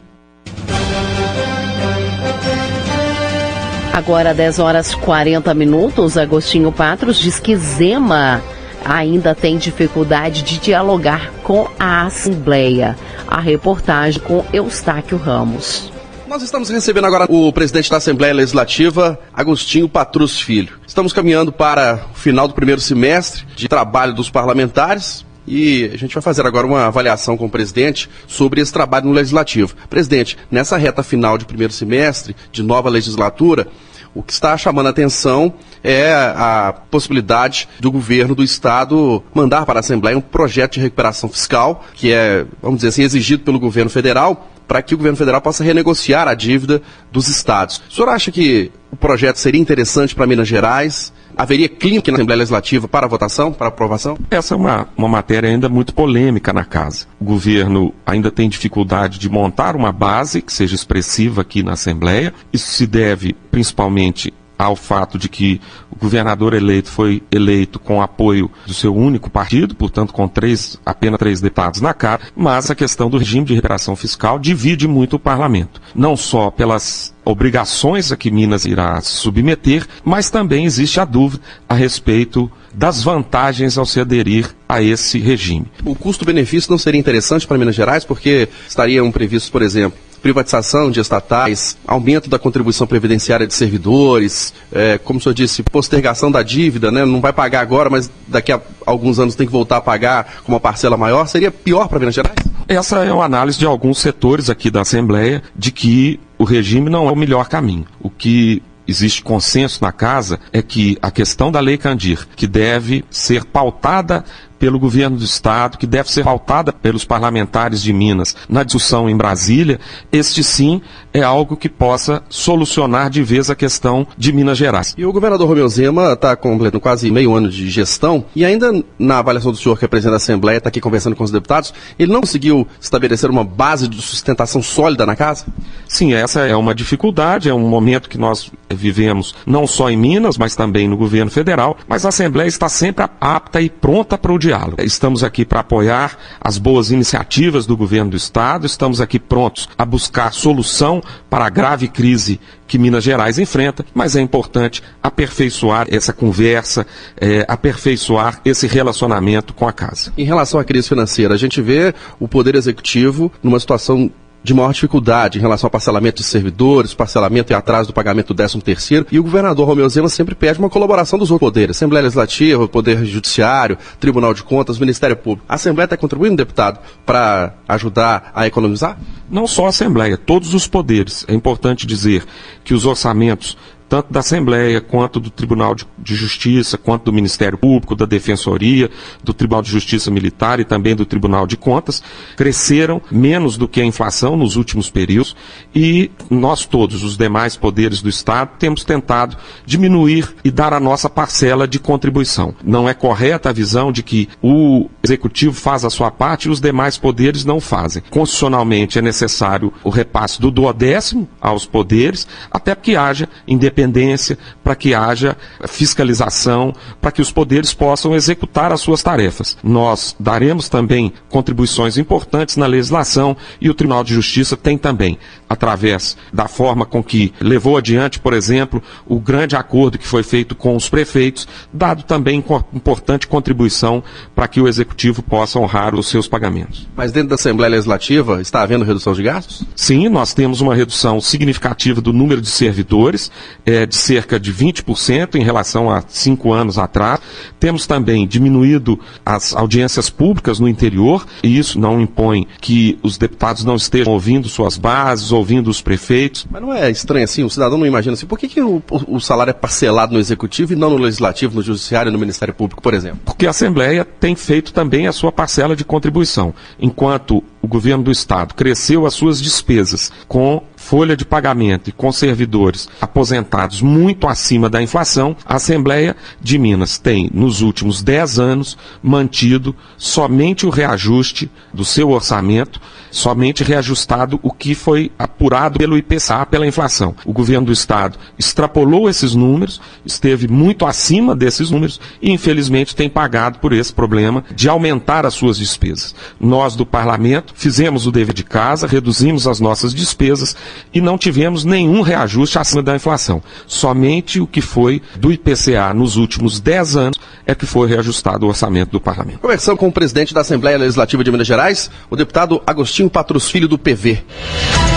Agora 3.93 4.33
10 4.33 4.59
horas 4.59 4.95
40 4.95 5.53
minutos, 5.53 6.17
Agostinho 6.17 6.71
Patros 6.71 7.17
diz 7.17 7.39
que 7.39 7.55
Zema 7.55 8.41
ainda 8.85 9.35
tem 9.35 9.57
dificuldade 9.57 10.43
de 10.43 10.57
dialogar 10.57 11.31
com 11.43 11.67
a 11.77 12.05
Assembleia. 12.05 12.97
A 13.27 13.39
reportagem 13.39 14.21
com 14.21 14.45
Eustáquio 14.53 15.17
Ramos. 15.17 15.91
Nós 16.31 16.43
estamos 16.43 16.69
recebendo 16.69 17.03
agora 17.03 17.25
o 17.27 17.51
presidente 17.51 17.91
da 17.91 17.97
Assembleia 17.97 18.33
Legislativa, 18.33 19.19
Agostinho 19.33 19.89
Patrus 19.89 20.39
Filho. 20.39 20.79
Estamos 20.87 21.11
caminhando 21.11 21.51
para 21.51 22.05
o 22.09 22.17
final 22.17 22.47
do 22.47 22.53
primeiro 22.53 22.79
semestre 22.79 23.45
de 23.53 23.67
trabalho 23.67 24.13
dos 24.13 24.29
parlamentares. 24.29 25.25
E 25.45 25.91
a 25.93 25.97
gente 25.97 26.13
vai 26.13 26.21
fazer 26.21 26.45
agora 26.45 26.65
uma 26.65 26.85
avaliação 26.85 27.35
com 27.35 27.47
o 27.47 27.49
presidente 27.49 28.09
sobre 28.27 28.61
esse 28.61 28.71
trabalho 28.71 29.07
no 29.07 29.11
Legislativo. 29.11 29.75
Presidente, 29.89 30.37
nessa 30.49 30.77
reta 30.77 31.03
final 31.03 31.37
de 31.37 31.43
primeiro 31.43 31.73
semestre, 31.73 32.33
de 32.49 32.63
nova 32.63 32.89
legislatura, 32.89 33.67
o 34.15 34.23
que 34.23 34.31
está 34.31 34.57
chamando 34.57 34.87
a 34.87 34.91
atenção 34.91 35.53
é 35.83 36.13
a 36.13 36.73
possibilidade 36.89 37.67
do 37.79 37.91
governo 37.91 38.35
do 38.35 38.43
Estado 38.43 39.21
mandar 39.33 39.65
para 39.65 39.79
a 39.79 39.81
Assembleia 39.81 40.17
um 40.17 40.21
projeto 40.21 40.75
de 40.75 40.79
recuperação 40.79 41.27
fiscal, 41.27 41.83
que 41.93 42.13
é, 42.13 42.45
vamos 42.61 42.77
dizer 42.77 42.89
assim, 42.89 43.03
exigido 43.03 43.43
pelo 43.43 43.59
governo 43.59 43.89
federal, 43.89 44.49
para 44.71 44.81
que 44.81 44.95
o 44.95 44.97
governo 44.97 45.17
federal 45.17 45.41
possa 45.41 45.65
renegociar 45.65 46.29
a 46.29 46.33
dívida 46.33 46.81
dos 47.11 47.27
estados. 47.27 47.83
O 47.89 47.93
senhor 47.93 48.07
acha 48.07 48.31
que 48.31 48.71
o 48.89 48.95
projeto 48.95 49.35
seria 49.35 49.59
interessante 49.59 50.15
para 50.15 50.25
Minas 50.25 50.47
Gerais? 50.47 51.11
Haveria 51.35 51.67
clima 51.67 52.01
na 52.07 52.13
Assembleia 52.13 52.37
Legislativa 52.37 52.87
para 52.87 53.05
votação, 53.05 53.51
para 53.51 53.67
aprovação? 53.67 54.17
Essa 54.29 54.53
é 54.53 54.57
uma, 54.57 54.87
uma 54.95 55.09
matéria 55.09 55.49
ainda 55.49 55.67
muito 55.67 55.93
polêmica 55.93 56.53
na 56.53 56.63
casa. 56.63 57.05
O 57.19 57.25
governo 57.25 57.93
ainda 58.05 58.31
tem 58.31 58.47
dificuldade 58.47 59.19
de 59.19 59.29
montar 59.29 59.75
uma 59.75 59.91
base 59.91 60.41
que 60.41 60.53
seja 60.53 60.73
expressiva 60.73 61.41
aqui 61.41 61.61
na 61.61 61.73
Assembleia. 61.73 62.33
Isso 62.53 62.71
se 62.71 62.87
deve 62.87 63.35
principalmente 63.51 64.33
ao 64.61 64.75
fato 64.75 65.17
de 65.17 65.27
que 65.27 65.59
o 65.89 65.95
governador 65.97 66.53
eleito 66.53 66.89
foi 66.89 67.23
eleito 67.31 67.79
com 67.79 68.01
apoio 68.01 68.49
do 68.65 68.73
seu 68.73 68.95
único 68.95 69.29
partido, 69.29 69.73
portanto 69.73 70.13
com 70.13 70.27
três, 70.27 70.79
apenas 70.85 71.17
três 71.17 71.41
deputados 71.41 71.81
na 71.81 71.93
cara, 71.93 72.21
mas 72.35 72.69
a 72.69 72.75
questão 72.75 73.09
do 73.09 73.17
regime 73.17 73.43
de 73.43 73.53
recuperação 73.55 73.95
fiscal 73.95 74.37
divide 74.37 74.87
muito 74.87 75.15
o 75.15 75.19
parlamento. 75.19 75.81
Não 75.95 76.15
só 76.15 76.51
pelas 76.51 77.11
obrigações 77.25 78.11
a 78.11 78.17
que 78.17 78.29
Minas 78.29 78.65
irá 78.65 79.01
se 79.01 79.13
submeter, 79.13 79.87
mas 80.03 80.29
também 80.29 80.65
existe 80.65 80.99
a 80.99 81.05
dúvida 81.05 81.41
a 81.67 81.73
respeito 81.73 82.51
das 82.73 83.03
vantagens 83.03 83.77
ao 83.77 83.85
se 83.85 83.99
aderir 83.99 84.49
a 84.69 84.81
esse 84.81 85.19
regime. 85.19 85.65
O 85.83 85.95
custo-benefício 85.95 86.71
não 86.71 86.77
seria 86.77 86.99
interessante 86.99 87.45
para 87.45 87.57
Minas 87.57 87.75
Gerais, 87.75 88.05
porque 88.05 88.47
estariam 88.67 89.11
previstos, 89.11 89.49
por 89.49 89.61
exemplo, 89.61 89.97
privatização 90.21 90.91
de 90.91 90.99
estatais, 90.99 91.77
aumento 91.85 92.29
da 92.29 92.37
contribuição 92.37 92.85
previdenciária 92.85 93.47
de 93.47 93.53
servidores, 93.53 94.53
é, 94.71 94.97
como 94.97 95.19
o 95.19 95.21
senhor 95.21 95.33
disse, 95.33 95.63
postergação 95.63 96.31
da 96.31 96.43
dívida, 96.43 96.91
né? 96.91 97.03
não 97.05 97.19
vai 97.19 97.33
pagar 97.33 97.61
agora, 97.61 97.89
mas 97.89 98.09
daqui 98.27 98.51
a 98.51 98.61
alguns 98.85 99.19
anos 99.19 99.35
tem 99.35 99.45
que 99.47 99.51
voltar 99.51 99.77
a 99.77 99.81
pagar 99.81 100.41
com 100.43 100.51
uma 100.51 100.59
parcela 100.59 100.95
maior, 100.95 101.27
seria 101.27 101.51
pior 101.51 101.87
para 101.87 101.99
Minas 101.99 102.15
Gerais? 102.15 102.35
Essa 102.67 102.99
é 102.99 103.11
uma 103.11 103.25
análise 103.25 103.57
de 103.57 103.65
alguns 103.65 103.97
setores 103.97 104.49
aqui 104.49 104.69
da 104.69 104.81
Assembleia 104.81 105.41
de 105.55 105.71
que 105.71 106.19
o 106.37 106.43
regime 106.43 106.89
não 106.89 107.07
é 107.07 107.11
o 107.11 107.15
melhor 107.15 107.49
caminho. 107.49 107.85
O 107.99 108.09
que 108.09 108.61
existe 108.87 109.23
consenso 109.23 109.79
na 109.81 109.91
casa 109.91 110.39
é 110.51 110.61
que 110.61 110.97
a 111.01 111.11
questão 111.11 111.51
da 111.51 111.59
Lei 111.59 111.77
Candir, 111.77 112.27
que 112.35 112.47
deve 112.47 113.03
ser 113.09 113.45
pautada 113.45 114.23
pelo 114.61 114.77
governo 114.77 115.17
do 115.17 115.25
Estado, 115.25 115.75
que 115.75 115.87
deve 115.87 116.11
ser 116.11 116.23
pautada 116.23 116.71
pelos 116.71 117.03
parlamentares 117.03 117.81
de 117.81 117.91
Minas 117.91 118.35
na 118.47 118.61
discussão 118.61 119.09
em 119.09 119.17
Brasília, 119.17 119.79
este 120.11 120.43
sim 120.43 120.83
é 121.11 121.23
algo 121.23 121.57
que 121.57 121.67
possa 121.67 122.21
solucionar 122.29 123.09
de 123.09 123.23
vez 123.23 123.49
a 123.49 123.55
questão 123.55 124.05
de 124.15 124.31
Minas 124.31 124.59
Gerais. 124.59 124.93
E 124.95 125.03
o 125.03 125.11
governador 125.11 125.47
Romeu 125.47 125.67
Zema 125.67 126.13
está 126.13 126.35
completando 126.35 126.79
quase 126.79 127.09
meio 127.09 127.33
ano 127.33 127.49
de 127.49 127.71
gestão 127.71 128.23
e 128.35 128.45
ainda 128.45 128.71
na 128.99 129.17
avaliação 129.17 129.51
do 129.51 129.57
senhor, 129.57 129.79
que 129.79 129.85
é 129.85 129.87
presidente 129.87 130.11
da 130.11 130.17
Assembleia, 130.17 130.59
está 130.59 130.69
aqui 130.69 130.79
conversando 130.79 131.15
com 131.15 131.23
os 131.23 131.31
deputados, 131.31 131.73
ele 131.97 132.13
não 132.13 132.21
conseguiu 132.21 132.67
estabelecer 132.79 133.31
uma 133.31 133.43
base 133.43 133.87
de 133.87 133.99
sustentação 133.99 134.61
sólida 134.61 135.07
na 135.07 135.15
casa? 135.15 135.43
Sim, 135.87 136.13
essa 136.13 136.41
é 136.41 136.55
uma 136.55 136.75
dificuldade, 136.75 137.49
é 137.49 137.53
um 137.53 137.67
momento 137.67 138.07
que 138.07 138.17
nós 138.19 138.51
vivemos 138.69 139.33
não 139.43 139.65
só 139.65 139.89
em 139.89 139.97
Minas, 139.97 140.37
mas 140.37 140.55
também 140.55 140.87
no 140.87 140.95
governo 140.95 141.31
federal, 141.31 141.75
mas 141.87 142.05
a 142.05 142.09
Assembleia 142.09 142.47
está 142.47 142.69
sempre 142.69 143.07
apta 143.19 143.59
e 143.59 143.67
pronta 143.67 144.19
para 144.19 144.31
o 144.31 144.37
diálogo 144.37 144.50
diálogo. 144.51 144.81
Estamos 144.81 145.23
aqui 145.23 145.45
para 145.45 145.61
apoiar 145.61 146.17
as 146.39 146.57
boas 146.57 146.91
iniciativas 146.91 147.65
do 147.65 147.77
governo 147.77 148.11
do 148.11 148.17
Estado, 148.17 148.65
estamos 148.65 148.99
aqui 148.99 149.17
prontos 149.17 149.69
a 149.77 149.85
buscar 149.85 150.33
solução 150.33 151.01
para 151.29 151.45
a 151.45 151.49
grave 151.49 151.87
crise 151.87 152.39
que 152.67 152.77
Minas 152.77 153.03
Gerais 153.03 153.37
enfrenta, 153.37 153.85
mas 153.93 154.15
é 154.15 154.21
importante 154.21 154.83
aperfeiçoar 155.01 155.87
essa 155.89 156.13
conversa, 156.13 156.85
é, 157.19 157.45
aperfeiçoar 157.47 158.41
esse 158.45 158.67
relacionamento 158.67 159.53
com 159.53 159.67
a 159.67 159.73
casa. 159.73 160.13
Em 160.17 160.23
relação 160.23 160.59
à 160.59 160.63
crise 160.63 160.87
financeira, 160.87 161.33
a 161.33 161.37
gente 161.37 161.61
vê 161.61 161.93
o 162.19 162.27
Poder 162.27 162.55
Executivo 162.55 163.31
numa 163.43 163.59
situação 163.59 164.11
de 164.43 164.53
maior 164.53 164.73
dificuldade 164.73 165.37
em 165.37 165.41
relação 165.41 165.67
ao 165.67 165.71
parcelamento 165.71 166.21
de 166.21 166.27
servidores, 166.27 166.93
parcelamento 166.93 167.51
e 167.51 167.55
atraso 167.55 167.89
do 167.89 167.93
pagamento 167.93 168.27
do 168.27 168.35
13 168.35 168.61
terceiro, 168.61 169.05
e 169.11 169.19
o 169.19 169.23
governador 169.23 169.67
Romeu 169.67 169.87
Zema 169.89 170.09
sempre 170.09 170.35
pede 170.35 170.59
uma 170.59 170.69
colaboração 170.69 171.17
dos 171.17 171.31
outros 171.31 171.47
poderes, 171.47 171.77
Assembleia 171.77 172.03
Legislativa, 172.03 172.67
Poder 172.67 173.05
Judiciário, 173.05 173.77
Tribunal 173.99 174.33
de 174.33 174.43
Contas, 174.43 174.79
Ministério 174.79 175.15
Público. 175.15 175.45
A 175.47 175.55
Assembleia 175.55 175.85
está 175.85 175.97
contribuindo, 175.97 176.35
deputado, 176.35 176.79
para 177.05 177.53
ajudar 177.67 178.31
a 178.33 178.47
economizar? 178.47 178.97
Não 179.29 179.47
só 179.47 179.65
a 179.65 179.69
Assembleia, 179.69 180.17
todos 180.17 180.53
os 180.53 180.67
poderes. 180.67 181.25
É 181.27 181.33
importante 181.33 181.85
dizer 181.85 182.25
que 182.63 182.73
os 182.73 182.85
orçamentos 182.85 183.57
tanto 183.91 184.13
da 184.13 184.21
Assembleia, 184.21 184.79
quanto 184.79 185.19
do 185.19 185.29
Tribunal 185.29 185.75
de, 185.75 186.15
Justiça, 186.15 186.77
quanto 186.77 187.03
do 187.03 187.13
Ministério 187.13 187.57
Público, 187.57 187.93
da 187.93 188.05
Defensoria, 188.05 188.89
do 189.21 189.33
Tribunal 189.33 189.61
de 189.61 189.69
Justiça 189.69 190.09
Militar 190.09 190.61
e 190.61 190.63
também 190.63 190.95
do 190.95 191.05
Tribunal 191.05 191.45
de 191.45 191.57
Contas, 191.57 192.01
cresceram 192.37 193.01
menos 193.11 193.57
do 193.57 193.67
que 193.67 193.81
a 193.81 193.85
inflação 193.85 194.37
nos 194.37 194.55
últimos 194.55 194.89
períodos 194.89 195.35
e 195.75 196.09
nós 196.29 196.65
todos, 196.65 197.03
os 197.03 197.17
demais 197.17 197.57
poderes 197.57 198.01
do 198.01 198.07
Estado, 198.07 198.51
temos 198.57 198.85
tentado 198.85 199.35
diminuir 199.65 200.35
e 200.41 200.49
dar 200.49 200.73
a 200.73 200.79
nossa 200.79 201.09
parcela 201.09 201.67
de 201.67 201.77
contribuição. 201.77 202.55
Não 202.63 202.87
é 202.87 202.93
correta 202.93 203.49
a 203.49 203.53
visão 203.53 203.91
de 203.91 204.03
que 204.03 204.29
o 204.41 204.89
Executivo 205.03 205.53
faz 205.53 205.83
a 205.83 205.89
sua 205.89 206.09
parte 206.09 206.47
e 206.47 206.49
os 206.49 206.61
demais 206.61 206.97
poderes 206.97 207.43
não 207.43 207.59
fazem. 207.59 208.01
Constitucionalmente 208.09 208.97
é 208.97 209.01
necessário 209.01 209.73
o 209.83 209.89
repasse 209.89 210.39
do 210.39 210.49
duodécimo 210.49 211.27
aos 211.41 211.65
poderes, 211.65 212.25
até 212.49 212.73
que 212.73 212.95
haja 212.95 213.27
independência 213.45 213.80
independência, 213.81 214.37
para 214.63 214.75
que 214.75 214.93
haja 214.93 215.35
fiscalização, 215.67 216.73
para 217.01 217.11
que 217.11 217.21
os 217.21 217.31
poderes 217.31 217.73
possam 217.73 218.15
executar 218.15 218.71
as 218.71 218.81
suas 218.81 219.01
tarefas. 219.01 219.57
Nós 219.63 220.15
daremos 220.19 220.69
também 220.69 221.13
contribuições 221.29 221.97
importantes 221.97 222.57
na 222.57 222.65
legislação 222.65 223.35
e 223.59 223.69
o 223.69 223.73
Tribunal 223.73 224.03
de 224.03 224.13
Justiça 224.13 224.55
tem 224.55 224.77
também, 224.77 225.17
através 225.51 226.15
da 226.31 226.47
forma 226.47 226.85
com 226.85 227.03
que 227.03 227.33
levou 227.41 227.77
adiante, 227.77 228.19
por 228.19 228.33
exemplo, 228.33 228.81
o 229.05 229.19
grande 229.19 229.55
acordo 229.55 229.97
que 229.97 230.07
foi 230.07 230.23
feito 230.23 230.55
com 230.55 230.75
os 230.77 230.87
prefeitos, 230.87 231.45
dado 231.73 232.03
também 232.03 232.43
importante 232.73 233.27
contribuição 233.27 234.01
para 234.33 234.47
que 234.47 234.61
o 234.61 234.67
Executivo 234.67 235.21
possa 235.21 235.59
honrar 235.59 235.93
os 235.93 236.07
seus 236.07 236.25
pagamentos. 236.25 236.87
Mas 236.95 237.11
dentro 237.11 237.29
da 237.29 237.35
Assembleia 237.35 237.71
Legislativa 237.71 238.39
está 238.41 238.61
havendo 238.61 238.85
redução 238.85 239.13
de 239.13 239.23
gastos? 239.23 239.65
Sim, 239.75 240.07
nós 240.07 240.33
temos 240.33 240.61
uma 240.61 240.73
redução 240.73 241.19
significativa 241.19 241.99
do 241.99 242.13
número 242.13 242.39
de 242.39 242.49
servidores 242.49 243.29
é, 243.65 243.85
de 243.85 243.95
cerca 243.95 244.39
de 244.39 244.53
20% 244.53 245.35
em 245.35 245.43
relação 245.43 245.89
a 245.89 246.01
cinco 246.07 246.53
anos 246.53 246.77
atrás. 246.77 247.19
Temos 247.59 247.85
também 247.85 248.25
diminuído 248.25 248.97
as 249.25 249.53
audiências 249.53 250.09
públicas 250.09 250.59
no 250.59 250.67
interior, 250.67 251.25
e 251.43 251.57
isso 251.57 251.77
não 251.77 251.99
impõe 251.99 252.47
que 252.61 252.97
os 253.03 253.17
deputados 253.17 253.65
não 253.65 253.75
estejam 253.75 254.13
ouvindo 254.13 254.47
suas 254.47 254.77
bases, 254.77 255.31
ouvindo 255.41 255.69
os 255.69 255.81
prefeitos. 255.81 256.45
Mas 256.49 256.61
não 256.61 256.73
é 256.73 256.89
estranho 256.89 257.25
assim? 257.25 257.43
O 257.43 257.49
cidadão 257.49 257.77
não 257.77 257.85
imagina 257.85 258.13
assim, 258.13 258.25
por 258.25 258.39
que, 258.39 258.47
que 258.47 258.61
o, 258.61 258.81
o 259.07 259.19
salário 259.19 259.51
é 259.51 259.53
parcelado 259.53 260.13
no 260.13 260.19
Executivo 260.19 260.73
e 260.73 260.75
não 260.75 260.91
no 260.91 260.97
Legislativo, 260.97 261.55
no 261.55 261.61
Judiciário 261.61 262.09
e 262.09 262.13
no 262.13 262.19
Ministério 262.19 262.53
Público, 262.53 262.81
por 262.81 262.93
exemplo? 262.93 263.19
Porque 263.25 263.45
a 263.45 263.49
Assembleia 263.49 264.05
tem 264.05 264.35
feito 264.35 264.71
também 264.71 265.07
a 265.07 265.11
sua 265.11 265.31
parcela 265.31 265.75
de 265.75 265.83
contribuição. 265.83 266.53
Enquanto 266.79 267.43
o 267.61 267.67
governo 267.67 268.03
do 268.03 268.11
estado 268.11 268.53
cresceu 268.53 269.05
as 269.05 269.13
suas 269.13 269.41
despesas 269.41 270.11
com 270.27 270.63
folha 270.81 271.15
de 271.15 271.23
pagamento 271.23 271.89
e 271.89 271.93
com 271.93 272.11
servidores 272.11 272.89
aposentados 272.99 273.81
muito 273.81 274.27
acima 274.27 274.69
da 274.69 274.81
inflação, 274.81 275.37
a 275.45 275.55
Assembleia 275.55 276.15
de 276.41 276.57
Minas 276.57 276.97
tem, 276.97 277.29
nos 277.33 277.61
últimos 277.61 278.01
10 278.01 278.39
anos, 278.39 278.77
mantido 279.01 279.75
somente 279.97 280.65
o 280.65 280.69
reajuste 280.69 281.49
do 281.71 281.85
seu 281.85 282.09
orçamento, 282.09 282.81
somente 283.11 283.63
reajustado 283.63 284.39
o 284.41 284.51
que 284.51 284.73
foi 284.73 285.11
apurado 285.19 285.77
pelo 285.77 285.97
IPCA, 285.97 286.45
pela 286.45 286.65
inflação. 286.65 287.15
O 287.25 287.31
governo 287.31 287.67
do 287.67 287.73
Estado 287.73 288.17
extrapolou 288.39 289.09
esses 289.09 289.35
números, 289.35 289.79
esteve 290.05 290.47
muito 290.47 290.85
acima 290.85 291.35
desses 291.35 291.69
números 291.69 291.99
e, 292.21 292.31
infelizmente, 292.31 292.95
tem 292.95 293.09
pagado 293.09 293.59
por 293.59 293.71
esse 293.71 293.93
problema 293.93 294.43
de 294.55 294.67
aumentar 294.67 295.25
as 295.25 295.33
suas 295.33 295.57
despesas. 295.57 296.15
Nós, 296.39 296.75
do 296.75 296.85
Parlamento, 296.85 297.53
fizemos 297.55 298.07
o 298.07 298.11
dever 298.11 298.33
de 298.33 298.43
casa, 298.43 298.87
reduzimos 298.87 299.45
as 299.45 299.59
nossas 299.59 299.93
despesas 299.93 300.55
e 300.93 301.01
não 301.01 301.17
tivemos 301.17 301.63
nenhum 301.63 302.01
reajuste 302.01 302.59
acima 302.59 302.81
da 302.81 302.95
inflação. 302.95 303.41
Somente 303.67 304.39
o 304.39 304.47
que 304.47 304.61
foi 304.61 305.01
do 305.17 305.31
IPCA 305.31 305.93
nos 305.93 306.17
últimos 306.17 306.59
10 306.59 306.95
anos 306.95 307.17
é 307.45 307.55
que 307.55 307.65
foi 307.65 307.87
reajustado 307.87 308.45
o 308.45 308.49
orçamento 308.49 308.91
do 308.91 309.01
parlamento. 309.01 309.39
Conversando 309.39 309.77
com 309.77 309.87
o 309.87 309.91
presidente 309.91 310.33
da 310.33 310.41
Assembleia 310.41 310.77
Legislativa 310.77 311.23
de 311.23 311.31
Minas 311.31 311.47
Gerais, 311.47 311.89
o 312.09 312.15
deputado 312.15 312.61
Agostinho 312.65 313.09
Patrus 313.09 313.49
Filho 313.49 313.67
do 313.67 313.77
PV. 313.77 314.23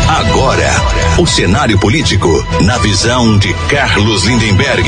Agora, 0.08 0.70
o 1.18 1.26
cenário 1.26 1.78
político 1.78 2.28
na 2.64 2.78
visão 2.78 3.38
de 3.38 3.52
Carlos 3.68 4.24
Lindenberg. 4.24 4.84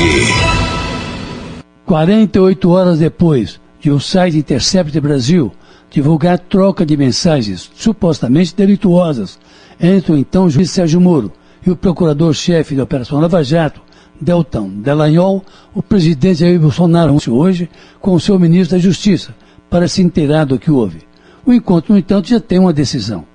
48 1.85 2.69
horas 2.69 2.99
depois 2.99 3.59
de 3.79 3.89
o 3.89 3.99
site 3.99 4.37
Intercept 4.37 4.99
Brasil 4.99 5.51
divulgar 5.89 6.39
troca 6.39 6.85
de 6.85 6.97
mensagens 6.97 7.71
supostamente 7.75 8.55
delituosas 8.55 9.39
entre 9.79 10.11
o 10.11 10.17
então 10.17 10.49
juiz 10.49 10.71
Sérgio 10.71 10.99
Moro 10.99 11.31
e 11.65 11.71
o 11.71 11.75
procurador-chefe 11.75 12.75
da 12.75 12.83
Operação 12.83 13.19
Lava 13.19 13.43
Jato, 13.43 13.81
Deltão 14.19 14.69
Delanhol, 14.69 15.43
o 15.73 15.83
presidente 15.83 16.39
Jair 16.39 16.59
Bolsonaro 16.59 17.15
hoje 17.29 17.69
com 17.99 18.13
o 18.13 18.19
seu 18.19 18.39
ministro 18.39 18.77
da 18.77 18.81
Justiça 18.81 19.35
para 19.69 19.87
se 19.87 20.01
inteirar 20.01 20.45
do 20.45 20.59
que 20.59 20.71
houve. 20.71 21.01
O 21.45 21.53
encontro, 21.53 21.93
no 21.93 21.99
entanto, 21.99 22.27
já 22.27 22.39
tem 22.39 22.59
uma 22.59 22.73
decisão. 22.73 23.25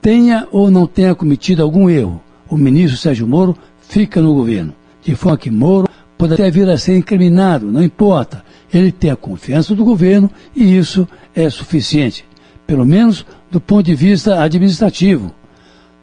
Tenha 0.00 0.46
ou 0.50 0.70
não 0.70 0.86
tenha 0.86 1.14
cometido 1.14 1.62
algum 1.62 1.88
erro, 1.88 2.22
o 2.48 2.56
ministro 2.56 2.98
Sérgio 2.98 3.26
Moro 3.26 3.56
fica 3.80 4.20
no 4.20 4.34
governo. 4.34 4.74
De 5.02 5.14
forma 5.14 5.38
que 5.38 5.50
Moro 5.50 5.88
pode 6.18 6.34
até 6.34 6.50
vir 6.50 6.68
a 6.68 6.76
ser 6.76 6.96
incriminado, 6.96 7.70
não 7.70 7.82
importa. 7.82 8.43
Ele 8.74 8.90
tem 8.90 9.10
a 9.10 9.16
confiança 9.16 9.74
do 9.74 9.84
governo 9.84 10.30
e 10.54 10.76
isso 10.76 11.08
é 11.34 11.48
suficiente. 11.48 12.24
Pelo 12.66 12.84
menos 12.84 13.24
do 13.50 13.60
ponto 13.60 13.84
de 13.84 13.94
vista 13.94 14.42
administrativo 14.42 15.32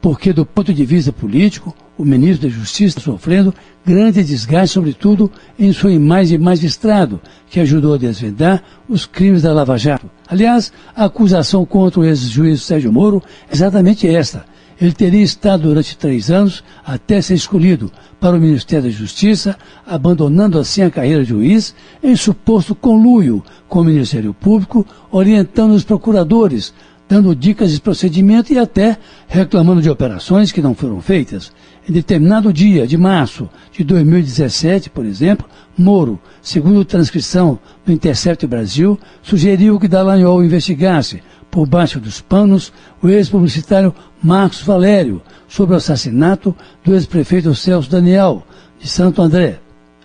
porque 0.02 0.32
do 0.32 0.44
ponto 0.44 0.74
de 0.74 0.84
vista 0.84 1.12
político, 1.12 1.72
o 1.96 2.04
ministro 2.04 2.48
da 2.48 2.54
Justiça 2.54 2.98
está 2.98 3.00
sofrendo 3.00 3.54
grande 3.86 4.24
desgaste, 4.24 4.74
sobretudo 4.74 5.30
em 5.56 5.72
sua 5.72 5.92
imagem 5.92 6.36
de 6.36 6.44
magistrado, 6.44 7.20
que 7.48 7.60
ajudou 7.60 7.94
a 7.94 7.98
desvendar 7.98 8.60
os 8.88 9.06
crimes 9.06 9.42
da 9.42 9.52
Lava 9.52 9.78
Jato. 9.78 10.10
Aliás, 10.26 10.72
a 10.96 11.04
acusação 11.04 11.64
contra 11.64 12.00
o 12.00 12.04
ex-juiz 12.04 12.62
Sérgio 12.62 12.92
Moro 12.92 13.22
é 13.48 13.54
exatamente 13.54 14.08
esta. 14.08 14.44
Ele 14.80 14.92
teria 14.92 15.22
estado 15.22 15.64
durante 15.64 15.96
três 15.96 16.30
anos 16.30 16.62
até 16.84 17.20
ser 17.20 17.34
escolhido 17.34 17.90
para 18.20 18.36
o 18.36 18.40
Ministério 18.40 18.84
da 18.84 18.90
Justiça, 18.90 19.56
abandonando 19.86 20.58
assim 20.58 20.82
a 20.82 20.90
carreira 20.90 21.22
de 21.22 21.30
juiz 21.30 21.74
em 22.02 22.16
suposto 22.16 22.74
conluio 22.74 23.42
com 23.68 23.80
o 23.80 23.84
Ministério 23.84 24.34
Público, 24.34 24.86
orientando 25.10 25.72
os 25.72 25.84
procuradores 25.84 26.72
dando 27.12 27.36
dicas 27.36 27.72
de 27.72 27.78
procedimento 27.78 28.54
e 28.54 28.58
até 28.58 28.96
reclamando 29.28 29.82
de 29.82 29.90
operações 29.90 30.50
que 30.50 30.62
não 30.62 30.74
foram 30.74 30.98
feitas. 31.02 31.52
Em 31.86 31.92
determinado 31.92 32.50
dia 32.50 32.86
de 32.86 32.96
março 32.96 33.50
de 33.70 33.84
2017, 33.84 34.88
por 34.88 35.04
exemplo, 35.04 35.46
Moro, 35.76 36.18
segundo 36.40 36.84
transcrição 36.86 37.58
do 37.84 37.92
Intercept 37.92 38.46
Brasil, 38.46 38.98
sugeriu 39.22 39.78
que 39.78 39.88
Dallagnol 39.88 40.42
investigasse, 40.42 41.22
por 41.52 41.68
baixo 41.68 42.00
dos 42.00 42.20
panos, 42.20 42.72
o 43.00 43.08
ex-publicitário 43.08 43.94
Marcos 44.20 44.62
Valério 44.62 45.22
sobre 45.46 45.74
o 45.74 45.76
assassinato 45.76 46.56
do 46.82 46.94
ex-prefeito 46.94 47.54
Celso 47.54 47.88
Daniel, 47.88 48.42
de 48.80 48.88
Santo 48.88 49.22
André. 49.22 49.60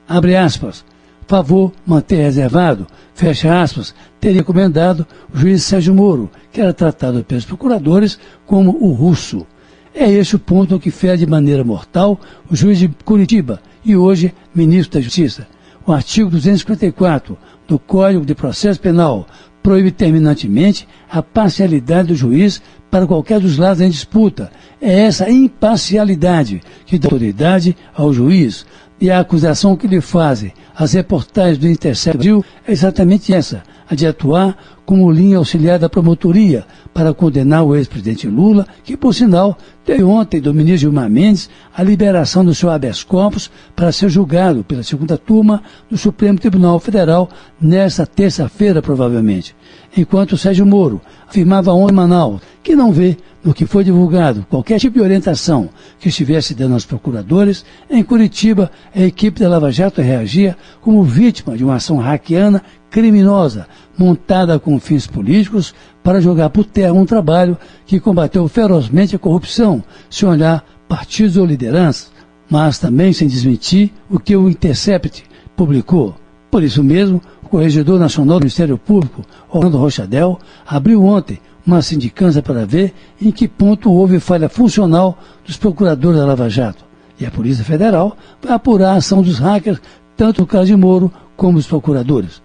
Abre 0.08 0.36
aspas 0.36 0.86
favor 1.27 1.74
manter 1.86 2.18
reservado, 2.18 2.88
fecha 3.13 3.62
aspas, 3.62 3.94
teria 4.20 4.39
recomendado 4.39 5.06
o 5.34 5.38
juiz 5.38 5.62
Sérgio 5.63 5.94
Moro, 5.94 6.32
que 6.51 6.62
era 6.62 6.74
tratado 6.74 7.24
pelos 7.24 7.46
procuradores 7.46 8.18
como 8.46 8.72
o 8.82 8.94
russo. 8.94 9.46
É 9.94 10.10
este 10.10 10.38
o 10.38 10.39
ponto 10.39 10.80
que 10.80 10.89
fere 10.89 11.18
de 11.18 11.27
maneira 11.27 11.64
mortal 11.64 12.20
o 12.50 12.55
juiz 12.55 12.79
de 12.79 12.88
Curitiba 13.03 13.62
e 13.83 13.96
hoje 13.96 14.33
ministro 14.55 14.98
da 14.98 15.03
Justiça. 15.03 15.48
O 15.86 15.92
artigo 15.92 16.29
254 16.29 17.38
do 17.68 17.77
Código 17.79 18.25
de 18.25 18.36
Processo 18.36 18.79
Penal 18.79 19.27
proíbe 19.68 19.92
terminantemente 19.92 20.88
a 21.12 21.22
parcialidade 21.22 22.08
do 22.08 22.16
juiz 22.16 22.62
para 22.90 23.06
qualquer 23.06 23.38
dos 23.42 23.58
lados 23.58 23.82
em 23.82 23.90
disputa. 23.90 24.50
É 24.82 25.01
essa 25.01 25.30
imparcialidade 25.30 26.62
que 26.86 26.98
dá 26.98 27.08
autoridade 27.08 27.75
ao 27.94 28.14
juiz, 28.14 28.66
e 28.98 29.12
a 29.12 29.20
acusação 29.20 29.75
que 29.75 29.86
lhe 29.86 30.00
fazem 30.00 30.53
as 30.74 30.94
reportagens 30.94 31.58
do 31.58 31.68
Intercept 31.68 32.18
Brasil 32.18 32.46
é 32.66 32.72
exatamente 32.72 33.34
essa, 33.34 33.62
a 33.90 33.94
de 33.94 34.08
atuar 34.08 34.58
como 34.86 35.12
linha 35.12 35.38
auxiliar 35.38 35.77
da 35.77 35.90
promotoria 35.90 36.66
para 36.98 37.14
condenar 37.14 37.64
o 37.64 37.75
ex-presidente 37.75 38.27
Lula, 38.27 38.66
que, 38.83 38.98
por 38.98 39.14
sinal, 39.14 39.55
teve 39.86 40.01
ontem 40.01 40.42
do 40.42 40.51
ministro 40.51 40.90
Gilmar 40.90 41.07
Mendes 41.07 41.48
a 41.72 41.83
liberação 41.83 42.44
do 42.44 42.55
seu 42.55 42.72
habeas 42.72 43.03
corpus 43.03 43.51
para 43.75 43.92
ser 43.92 44.10
julgado 44.10 44.64
pela 44.64 44.81
segunda 44.81 45.16
turma 45.16 45.62
do 45.88 45.96
Supremo 45.96 46.40
Tribunal 46.40 46.79
Federal 46.79 47.29
nesta 47.62 48.03
terça-feira, 48.07 48.81
provavelmente. 48.81 49.55
Enquanto 49.96 50.40
Sérgio 50.40 50.66
Moro 50.66 51.00
afirmava 51.27 51.72
ontem 51.72 51.94
em 51.94 51.98
Manaus 51.98 52.42
que 52.64 52.75
não 52.75 52.92
vê 52.92 53.16
no 53.48 53.53
que 53.53 53.66
foi 53.66 53.81
divulgado 53.81 54.46
qualquer 54.50 54.77
tipo 54.77 54.96
de 54.96 55.01
orientação 55.01 55.70
que 56.01 56.10
estivesse 56.10 56.53
dando 56.53 56.74
aos 56.74 56.86
procuradores, 56.86 57.64
em 57.90 58.03
Curitiba 58.03 58.70
a 58.94 59.00
equipe 59.00 59.40
da 59.40 59.48
Lava 59.48 59.72
Jato 59.72 60.01
reagia 60.01 60.57
como 60.81 61.01
vítima 61.01 61.55
de 61.55 61.64
uma 61.64 61.75
ação 61.75 61.96
hackeana 61.96 62.62
criminosa, 62.90 63.66
montada 63.98 64.60
com 64.60 64.77
fins 64.81 65.07
políticos 65.07 65.74
para 66.03 66.20
jogar 66.20 66.50
por 66.50 66.66
terra 66.66 66.92
um 66.92 67.05
trabalho 67.05 67.57
que 67.86 68.01
combateu 68.01 68.46
ferozmente 68.50 69.16
a 69.16 69.20
corrupção, 69.20 69.81
sem 70.10 70.27
olhar 70.27 70.66
partidos 70.86 71.38
ou 71.38 71.46
lideranças, 71.46 72.12
mas 72.50 72.77
também 72.77 73.14
sem 73.14 73.29
desmentir 73.29 73.94
o 74.10 74.20
que 74.20 74.36
o 74.36 74.50
Intercept 74.50 75.24
publicou. 75.55 76.16
Por 76.51 76.64
isso 76.64 76.83
mesmo, 76.83 77.22
o 77.42 77.48
Corregedor 77.48 77.98
Nacional 77.98 78.40
do 78.40 78.44
Ministério 78.44 78.77
Público, 78.77 79.24
Orlando 79.50 79.77
Rochadel, 79.77 80.38
abriu 80.66 81.01
ontem 81.01 81.40
uma 81.68 81.82
sindicância 81.82 82.42
para 82.42 82.66
ver 82.66 82.94
em 83.22 83.30
que 83.30 83.48
ponto 83.48 83.92
houve 83.92 84.22
falha 84.22 84.48
funcional 84.48 85.20
dos 85.46 85.58
procuradores 85.58 86.18
da 86.18 86.25
Lava 86.25 86.50
Jato. 86.50 86.86
E 87.20 87.25
a 87.25 87.32
Polícia 87.32 87.64
Federal 87.64 88.16
vai 88.42 88.53
apurar 88.53 88.94
a 88.94 88.98
ação 88.98 89.22
dos 89.22 89.38
hackers, 89.38 89.82
tanto 90.16 90.42
no 90.42 90.48
caso 90.48 90.68
de 90.68 90.75
Moro 90.75 91.12
como 91.36 91.58
dos 91.58 91.68
procuradores. 91.68 92.42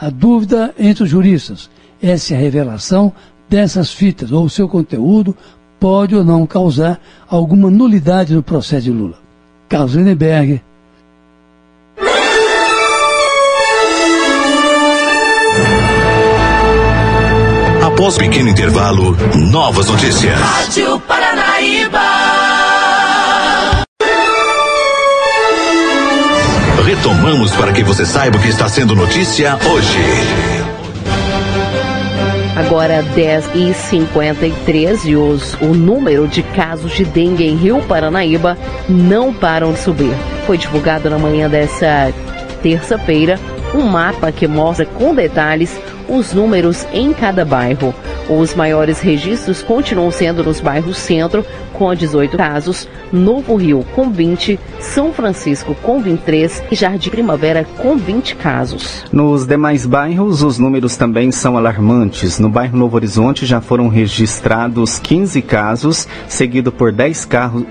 A 0.00 0.08
dúvida 0.08 0.74
entre 0.78 1.04
os 1.04 1.10
juristas 1.10 1.68
é 2.00 2.16
se 2.16 2.34
a 2.34 2.38
revelação 2.38 3.12
dessas 3.48 3.92
fitas 3.92 4.32
ou 4.32 4.48
seu 4.48 4.66
conteúdo 4.66 5.36
pode 5.78 6.16
ou 6.16 6.24
não 6.24 6.46
causar 6.46 6.98
alguma 7.28 7.70
nulidade 7.70 8.34
no 8.34 8.42
processo 8.42 8.84
de 8.84 8.90
Lula. 8.90 9.18
Carlos 9.68 9.94
Lindenberg. 9.94 10.62
Após 18.02 18.18
pequeno 18.18 18.48
intervalo, 18.48 19.16
novas 19.36 19.86
notícias. 19.86 20.36
Rádio 20.36 20.98
Paranaíba. 21.06 22.00
Retomamos 26.84 27.52
para 27.52 27.72
que 27.72 27.84
você 27.84 28.04
saiba 28.04 28.38
o 28.38 28.42
que 28.42 28.48
está 28.48 28.68
sendo 28.68 28.96
notícia 28.96 29.56
hoje. 29.70 30.00
Agora 32.56 33.04
10 33.04 33.50
e 33.54 33.72
53 33.72 35.04
e 35.04 35.14
os, 35.14 35.54
o 35.60 35.66
número 35.66 36.26
de 36.26 36.42
casos 36.42 36.90
de 36.96 37.04
dengue 37.04 37.44
em 37.44 37.54
Rio 37.54 37.80
Paranaíba 37.82 38.58
não 38.88 39.32
param 39.32 39.72
de 39.74 39.78
subir. 39.78 40.12
Foi 40.44 40.58
divulgado 40.58 41.08
na 41.08 41.18
manhã 41.18 41.48
dessa 41.48 42.12
terça-feira 42.64 43.38
um 43.74 43.82
mapa 43.82 44.30
que 44.30 44.46
mostra 44.46 44.84
com 44.86 45.14
detalhes 45.14 45.80
os 46.08 46.32
números 46.32 46.86
em 46.92 47.12
cada 47.12 47.44
bairro. 47.44 47.94
Os 48.28 48.54
maiores 48.54 49.00
registros 49.00 49.62
continuam 49.62 50.10
sendo 50.10 50.44
nos 50.44 50.60
bairros 50.60 50.96
Centro, 50.96 51.44
com 51.72 51.94
18 51.94 52.36
casos, 52.36 52.88
Novo 53.12 53.56
Rio, 53.56 53.84
com 53.94 54.10
20, 54.10 54.58
São 54.78 55.12
Francisco, 55.12 55.74
com 55.82 56.00
23 56.00 56.62
e 56.70 56.74
Jardim 56.74 57.10
Primavera, 57.10 57.66
com 57.78 57.96
20 57.96 58.36
casos. 58.36 59.04
Nos 59.12 59.46
demais 59.46 59.84
bairros, 59.84 60.42
os 60.42 60.58
números 60.58 60.96
também 60.96 61.32
são 61.32 61.56
alarmantes. 61.56 62.38
No 62.38 62.48
bairro 62.48 62.78
Novo 62.78 62.96
Horizonte 62.96 63.44
já 63.44 63.60
foram 63.60 63.88
registrados 63.88 64.98
15 64.98 65.42
casos, 65.42 66.06
seguido 66.28 66.70
por 66.70 66.92
10 66.92 67.28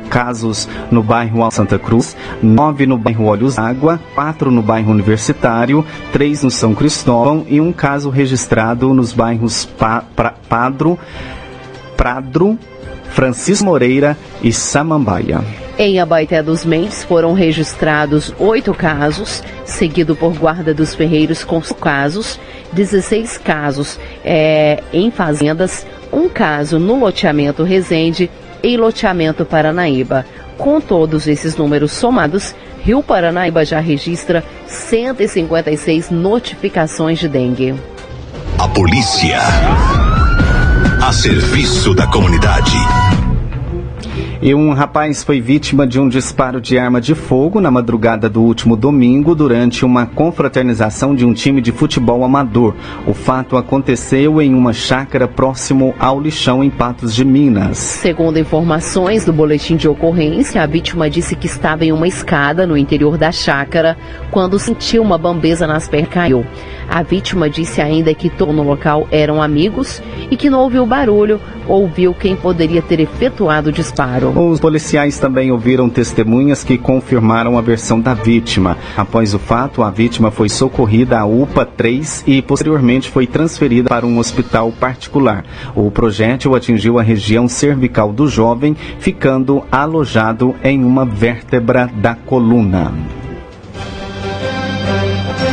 casos 0.09 0.67
no 0.91 1.01
bairro 1.01 1.49
Santa 1.51 1.79
Cruz, 1.79 2.15
9 2.41 2.85
no 2.85 2.97
bairro 2.97 3.25
Olhos 3.25 3.57
Água, 3.57 3.99
4 4.15 4.51
no 4.51 4.61
bairro 4.61 4.91
Universitário, 4.91 5.85
3 6.11 6.43
no 6.43 6.51
São 6.51 6.73
Cristóvão 6.73 7.45
e 7.47 7.59
um 7.59 7.71
caso 7.71 8.09
registrado 8.09 8.93
nos 8.93 9.11
bairros 9.13 9.65
pa 9.65 10.03
pra 10.15 10.40
Padro, 10.51 10.99
Pradro, 11.95 12.59
Francisco 13.11 13.63
Moreira 13.63 14.17
e 14.43 14.51
Samambaia. 14.51 15.39
Em 15.79 15.97
Abaité 15.97 16.43
dos 16.43 16.65
Mendes 16.65 17.05
foram 17.05 17.31
registrados 17.31 18.35
oito 18.37 18.73
casos, 18.73 19.41
seguido 19.63 20.13
por 20.13 20.37
Guarda 20.37 20.73
dos 20.73 20.93
Ferreiros 20.93 21.45
com 21.45 21.61
casos, 21.61 22.37
16 22.73 23.37
casos 23.37 23.97
é, 24.25 24.83
em 24.91 25.09
fazendas, 25.09 25.87
um 26.11 26.27
caso 26.27 26.77
no 26.77 26.99
loteamento 26.99 27.63
Resende 27.63 28.29
e 28.61 28.75
loteamento 28.75 29.45
Paranaíba. 29.45 30.25
Com 30.57 30.81
todos 30.81 31.27
esses 31.27 31.55
números 31.55 31.93
somados, 31.93 32.53
Rio 32.83 33.01
Paranaíba 33.01 33.63
já 33.63 33.79
registra 33.79 34.43
156 34.67 36.11
notificações 36.11 37.19
de 37.19 37.29
dengue. 37.29 37.73
A 38.59 38.67
polícia 38.67 39.39
a 41.01 41.11
serviço 41.11 41.95
da 41.95 42.05
comunidade. 42.05 42.77
E 44.39 44.55
um 44.55 44.73
rapaz 44.73 45.23
foi 45.23 45.39
vítima 45.39 45.85
de 45.85 45.99
um 45.99 46.09
disparo 46.09 46.59
de 46.59 46.77
arma 46.77 46.99
de 46.99 47.13
fogo 47.13 47.61
na 47.61 47.69
madrugada 47.69 48.27
do 48.27 48.41
último 48.41 48.75
domingo 48.75 49.35
durante 49.35 49.85
uma 49.85 50.07
confraternização 50.07 51.13
de 51.13 51.23
um 51.23 51.31
time 51.31 51.61
de 51.61 51.71
futebol 51.71 52.23
amador. 52.23 52.75
O 53.05 53.13
fato 53.13 53.55
aconteceu 53.55 54.41
em 54.41 54.55
uma 54.55 54.73
chácara 54.73 55.27
próximo 55.27 55.93
ao 55.99 56.19
lixão 56.19 56.63
em 56.63 56.71
Patos 56.71 57.13
de 57.13 57.23
Minas. 57.23 57.77
Segundo 57.77 58.39
informações 58.39 59.25
do 59.25 59.33
boletim 59.33 59.75
de 59.75 59.87
ocorrência, 59.87 60.63
a 60.63 60.65
vítima 60.65 61.07
disse 61.07 61.35
que 61.35 61.45
estava 61.45 61.85
em 61.85 61.91
uma 61.91 62.07
escada 62.07 62.65
no 62.65 62.75
interior 62.75 63.19
da 63.19 63.31
chácara 63.31 63.95
quando 64.31 64.57
sentiu 64.57 65.03
uma 65.03 65.19
bambeza 65.19 65.67
nas 65.67 65.87
pernas 65.87 66.09
caiu. 66.11 66.43
A 66.91 67.03
vítima 67.03 67.49
disse 67.49 67.79
ainda 67.79 68.13
que 68.13 68.29
todos 68.29 68.53
no 68.53 68.63
local 68.63 69.07
eram 69.09 69.41
amigos 69.41 70.03
e 70.29 70.35
que 70.35 70.49
não 70.49 70.59
ouviu 70.59 70.85
barulho, 70.85 71.39
ouviu 71.65 72.13
quem 72.13 72.35
poderia 72.35 72.81
ter 72.81 72.99
efetuado 72.99 73.69
o 73.69 73.71
disparo. 73.71 74.37
Os 74.37 74.59
policiais 74.59 75.17
também 75.17 75.53
ouviram 75.53 75.89
testemunhas 75.89 76.65
que 76.65 76.77
confirmaram 76.77 77.57
a 77.57 77.61
versão 77.61 78.01
da 78.01 78.13
vítima. 78.13 78.77
Após 78.97 79.33
o 79.33 79.39
fato, 79.39 79.81
a 79.81 79.89
vítima 79.89 80.31
foi 80.31 80.49
socorrida 80.49 81.17
à 81.17 81.25
UPA 81.25 81.65
3 81.65 82.25
e 82.27 82.41
posteriormente 82.41 83.09
foi 83.09 83.25
transferida 83.25 83.87
para 83.87 84.05
um 84.05 84.17
hospital 84.17 84.69
particular. 84.73 85.45
O 85.73 85.89
projétil 85.89 86.55
atingiu 86.55 86.99
a 86.99 87.01
região 87.01 87.47
cervical 87.47 88.11
do 88.11 88.27
jovem, 88.27 88.75
ficando 88.99 89.63
alojado 89.71 90.53
em 90.61 90.83
uma 90.83 91.05
vértebra 91.05 91.89
da 92.01 92.15
coluna. 92.15 93.20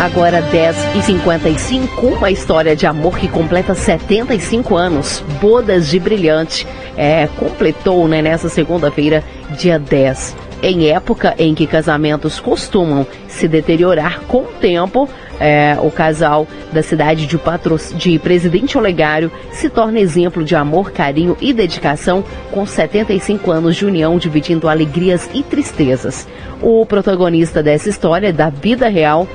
Agora 0.01 0.41
10 0.41 0.97
e 0.97 1.03
55 1.03 2.07
uma 2.07 2.31
história 2.31 2.77
de 2.77 2.87
amor 2.87 3.19
que 3.19 3.27
completa 3.27 3.75
75 3.75 4.77
anos. 4.77 5.25
Bodas 5.41 5.89
de 5.89 5.99
Brilhante 5.99 6.65
é, 6.97 7.27
completou 7.37 8.07
né, 8.07 8.23
nessa 8.23 8.49
segunda-feira, 8.49 9.25
dia 9.59 9.77
10. 9.77 10.37
Em 10.63 10.89
época 10.89 11.35
em 11.37 11.53
que 11.53 11.67
casamentos 11.67 12.39
costumam 12.39 13.05
se 13.27 13.49
deteriorar 13.49 14.21
com 14.29 14.43
o 14.43 14.53
tempo, 14.61 15.09
é, 15.41 15.77
o 15.83 15.91
casal 15.91 16.47
da 16.73 16.83
cidade 16.83 17.27
de, 17.27 17.37
Patro... 17.37 17.77
de 17.97 18.21
Presidente 18.21 18.79
Olegário 18.79 19.33
se 19.51 19.69
torna 19.69 19.99
exemplo 19.99 20.45
de 20.45 20.55
amor, 20.55 20.93
carinho 20.93 21.37
e 21.41 21.53
dedicação 21.53 22.25
com 22.53 22.65
75 22.65 23.51
anos 23.51 23.75
de 23.75 23.85
união, 23.85 24.17
dividindo 24.17 24.69
alegrias 24.69 25.29
e 25.35 25.43
tristezas. 25.43 26.27
O 26.63 26.87
protagonista 26.87 27.65
dessa 27.65 27.89
história 27.89 28.33
da 28.33 28.49
vida 28.49 28.89
real 28.89 29.27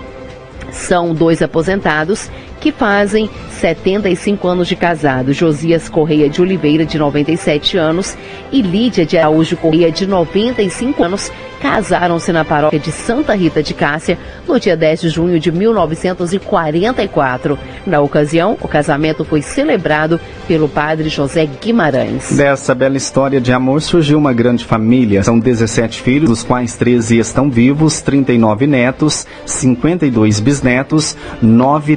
são 0.71 1.13
dois 1.13 1.41
aposentados 1.41 2.29
que 2.63 2.71
fazem 2.71 3.29
75 3.59 4.47
anos 4.47 4.69
de 4.69 4.75
casado. 4.77 5.33
Josias 5.33 5.89
Correia 5.89 6.29
de 6.29 6.41
Oliveira, 6.41 6.85
de 6.85 6.97
97 6.97 7.77
anos, 7.77 8.15
e 8.53 8.61
Lídia 8.61 9.05
de 9.05 9.17
Araújo 9.17 9.57
Correia, 9.57 9.91
de 9.91 10.07
95 10.07 11.03
anos, 11.03 11.29
casaram-se 11.63 12.33
na 12.33 12.43
paróquia 12.43 12.77
de 12.77 12.91
Santa 12.91 13.33
Rita 13.33 13.63
de 13.63 13.73
Cássia 13.73 14.19
no 14.45 14.59
dia 14.59 14.75
10 14.75 15.01
de 15.01 15.09
junho 15.09 15.39
de 15.39 15.49
1944. 15.49 17.57
Na 17.85 18.01
ocasião, 18.01 18.57
o 18.61 18.67
casamento 18.67 19.23
foi 19.23 19.41
celebrado 19.41 20.19
pelo 20.45 20.67
padre 20.67 21.07
José 21.07 21.45
Guimarães. 21.45 22.35
Dessa 22.35 22.75
bela 22.75 22.97
história 22.97 23.39
de 23.39 23.53
amor 23.53 23.81
surgiu 23.81 24.17
uma 24.17 24.33
grande 24.33 24.65
família. 24.65 25.23
São 25.23 25.39
17 25.39 26.01
filhos, 26.01 26.29
dos 26.29 26.43
quais 26.43 26.75
13 26.75 27.19
estão 27.19 27.49
vivos, 27.49 28.01
39 28.01 28.67
netos, 28.67 29.25
52 29.45 30.41
bisnetos, 30.41 31.15
9 31.41 31.95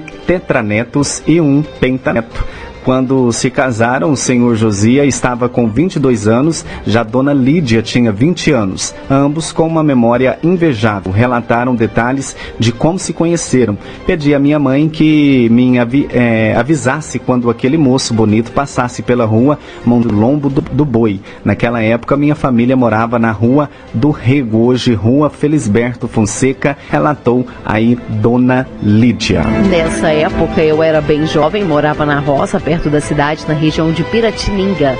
tetranetos 0.56 1.22
e 1.26 1.40
um 1.40 1.62
pentaneto. 1.62 2.44
Quando 2.86 3.32
se 3.32 3.50
casaram, 3.50 4.12
o 4.12 4.16
senhor 4.16 4.54
Josia 4.54 5.04
estava 5.04 5.48
com 5.48 5.68
22 5.68 6.28
anos, 6.28 6.64
já 6.86 7.02
dona 7.02 7.32
Lídia 7.32 7.82
tinha 7.82 8.12
20 8.12 8.52
anos. 8.52 8.94
Ambos 9.10 9.50
com 9.50 9.66
uma 9.66 9.82
memória 9.82 10.38
invejável. 10.40 11.10
Relataram 11.10 11.74
detalhes 11.74 12.36
de 12.60 12.70
como 12.70 12.96
se 12.96 13.12
conheceram. 13.12 13.76
Pedi 14.06 14.32
à 14.36 14.38
minha 14.38 14.60
mãe 14.60 14.88
que 14.88 15.48
me 15.48 15.80
avi 15.80 16.08
é, 16.12 16.54
avisasse 16.56 17.18
quando 17.18 17.50
aquele 17.50 17.76
moço 17.76 18.14
bonito 18.14 18.52
passasse 18.52 19.02
pela 19.02 19.24
rua 19.24 19.58
Monte 19.84 20.06
Lombo 20.06 20.48
do, 20.48 20.60
do 20.60 20.84
Boi. 20.84 21.20
Naquela 21.44 21.82
época, 21.82 22.16
minha 22.16 22.36
família 22.36 22.76
morava 22.76 23.18
na 23.18 23.32
rua 23.32 23.68
do 23.92 24.12
Rego, 24.12 24.58
hoje 24.58 24.94
Rua 24.94 25.28
Felisberto 25.28 26.06
Fonseca, 26.06 26.76
relatou 26.88 27.44
aí 27.64 27.98
dona 28.08 28.64
Lídia. 28.80 29.42
Nessa 29.68 30.10
época 30.10 30.62
eu 30.62 30.80
era 30.84 31.00
bem 31.00 31.26
jovem, 31.26 31.64
morava 31.64 32.06
na 32.06 32.20
roça, 32.20 32.60
perto 32.60 32.75
perto 32.76 32.90
da 32.90 33.00
cidade, 33.00 33.46
na 33.48 33.54
região 33.54 33.90
de 33.90 34.04
Piratininga. 34.04 34.98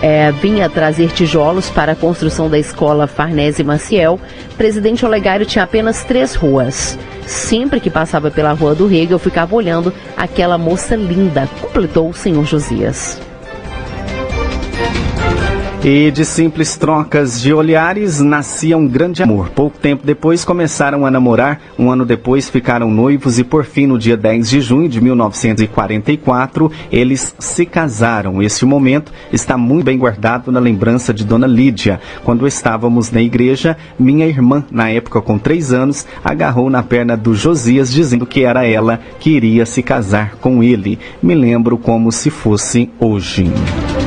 É, 0.00 0.30
vinha 0.30 0.70
trazer 0.70 1.10
tijolos 1.10 1.68
para 1.68 1.90
a 1.90 1.96
construção 1.96 2.48
da 2.48 2.56
escola 2.56 3.08
Farnese 3.08 3.64
Maciel. 3.64 4.20
Presidente 4.56 5.04
Olegário 5.04 5.44
tinha 5.44 5.64
apenas 5.64 6.04
três 6.04 6.36
ruas. 6.36 6.96
Sempre 7.26 7.80
que 7.80 7.90
passava 7.90 8.30
pela 8.30 8.52
Rua 8.52 8.76
do 8.76 8.86
Rego, 8.86 9.14
eu 9.14 9.18
ficava 9.18 9.56
olhando 9.56 9.92
aquela 10.16 10.56
moça 10.56 10.94
linda, 10.94 11.48
completou 11.60 12.08
o 12.08 12.14
senhor 12.14 12.44
Josias. 12.44 13.20
E 15.84 16.10
de 16.10 16.24
simples 16.24 16.76
trocas 16.76 17.40
de 17.40 17.54
olhares 17.54 18.20
nascia 18.20 18.76
um 18.76 18.86
grande 18.86 19.22
amor. 19.22 19.48
Pouco 19.50 19.78
tempo 19.78 20.04
depois 20.04 20.44
começaram 20.44 21.06
a 21.06 21.10
namorar, 21.10 21.60
um 21.78 21.88
ano 21.88 22.04
depois 22.04 22.50
ficaram 22.50 22.90
noivos 22.90 23.38
e 23.38 23.44
por 23.44 23.64
fim, 23.64 23.86
no 23.86 23.96
dia 23.96 24.16
10 24.16 24.50
de 24.50 24.60
junho 24.60 24.88
de 24.88 25.00
1944, 25.00 26.70
eles 26.90 27.34
se 27.38 27.64
casaram. 27.64 28.42
Esse 28.42 28.66
momento 28.66 29.12
está 29.32 29.56
muito 29.56 29.84
bem 29.84 29.96
guardado 29.96 30.50
na 30.50 30.58
lembrança 30.58 31.14
de 31.14 31.24
Dona 31.24 31.46
Lídia. 31.46 32.00
Quando 32.24 32.46
estávamos 32.46 33.12
na 33.12 33.22
igreja, 33.22 33.76
minha 33.98 34.26
irmã, 34.26 34.64
na 34.70 34.90
época 34.90 35.22
com 35.22 35.38
três 35.38 35.72
anos, 35.72 36.04
agarrou 36.24 36.68
na 36.68 36.82
perna 36.82 37.16
do 37.16 37.34
Josias 37.34 37.90
dizendo 37.90 38.26
que 38.26 38.42
era 38.42 38.66
ela 38.66 38.98
que 39.20 39.30
iria 39.30 39.64
se 39.64 39.82
casar 39.82 40.36
com 40.40 40.60
ele. 40.60 40.98
Me 41.22 41.36
lembro 41.36 41.78
como 41.78 42.10
se 42.10 42.30
fosse 42.30 42.90
hoje. 42.98 43.50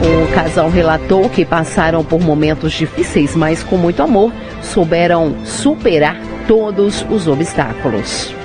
O 0.02 0.34
casal 0.34 0.70
relatou 0.70 1.30
que 1.30 1.46
passaram 1.46 2.04
por 2.04 2.20
momentos 2.20 2.74
difíceis, 2.74 3.36
mas 3.36 3.64
com 3.64 3.78
muito 3.78 4.02
amor 4.02 4.34
souberam 4.64 5.36
superar 5.46 6.18
todos 6.48 7.06
os 7.10 7.28
obstáculos. 7.28 8.41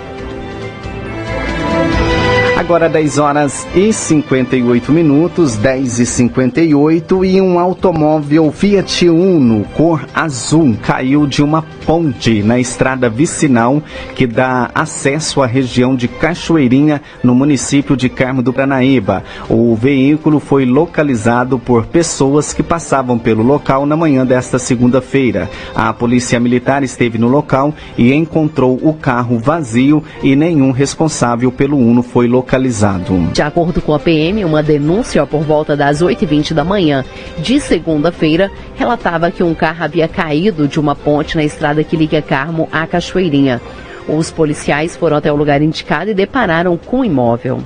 Agora 2.66 2.88
10 2.88 3.18
horas 3.18 3.64
e 3.76 3.92
58 3.92 4.90
minutos, 4.90 5.54
10 5.54 6.00
e 6.00 6.04
58 6.04 7.24
e 7.24 7.40
um 7.40 7.60
automóvel 7.60 8.50
Fiat 8.50 9.08
Uno 9.08 9.64
cor 9.72 10.04
azul 10.12 10.76
caiu 10.82 11.28
de 11.28 11.44
uma 11.44 11.62
ponte 11.62 12.42
na 12.42 12.58
estrada 12.58 13.08
vicinal 13.08 13.80
que 14.16 14.26
dá 14.26 14.68
acesso 14.74 15.40
à 15.40 15.46
região 15.46 15.94
de 15.94 16.08
Cachoeirinha, 16.08 17.00
no 17.22 17.36
município 17.36 17.96
de 17.96 18.08
Carmo 18.08 18.42
do 18.42 18.52
Paranaíba. 18.52 19.22
O 19.48 19.76
veículo 19.76 20.40
foi 20.40 20.64
localizado 20.64 21.60
por 21.60 21.86
pessoas 21.86 22.52
que 22.52 22.64
passavam 22.64 23.16
pelo 23.16 23.44
local 23.44 23.86
na 23.86 23.96
manhã 23.96 24.26
desta 24.26 24.58
segunda-feira. 24.58 25.48
A 25.72 25.92
polícia 25.92 26.40
militar 26.40 26.82
esteve 26.82 27.16
no 27.16 27.28
local 27.28 27.72
e 27.96 28.12
encontrou 28.12 28.76
o 28.82 28.92
carro 28.92 29.38
vazio 29.38 30.02
e 30.20 30.34
nenhum 30.34 30.72
responsável 30.72 31.52
pelo 31.52 31.76
Uno 31.76 32.02
foi 32.02 32.26
localizado 32.26 32.55
localizado. 32.56 33.30
De 33.32 33.42
acordo 33.42 33.80
com 33.82 33.94
a 33.94 33.98
PM, 33.98 34.44
uma 34.44 34.62
denúncia 34.62 35.24
por 35.26 35.42
volta 35.42 35.76
das 35.76 36.02
8h20 36.02 36.54
da 36.54 36.64
manhã 36.64 37.04
de 37.38 37.60
segunda-feira 37.60 38.50
relatava 38.74 39.30
que 39.30 39.42
um 39.42 39.54
carro 39.54 39.84
havia 39.84 40.08
caído 40.08 40.66
de 40.66 40.80
uma 40.80 40.94
ponte 40.94 41.36
na 41.36 41.44
estrada 41.44 41.84
que 41.84 41.96
liga 41.96 42.22
Carmo 42.22 42.68
à 42.72 42.86
Cachoeirinha. 42.86 43.60
Os 44.08 44.30
policiais 44.30 44.96
foram 44.96 45.16
até 45.16 45.30
o 45.30 45.36
lugar 45.36 45.60
indicado 45.60 46.10
e 46.10 46.14
depararam 46.14 46.76
com 46.76 47.00
o 47.00 47.04
imóvel. 47.04 47.60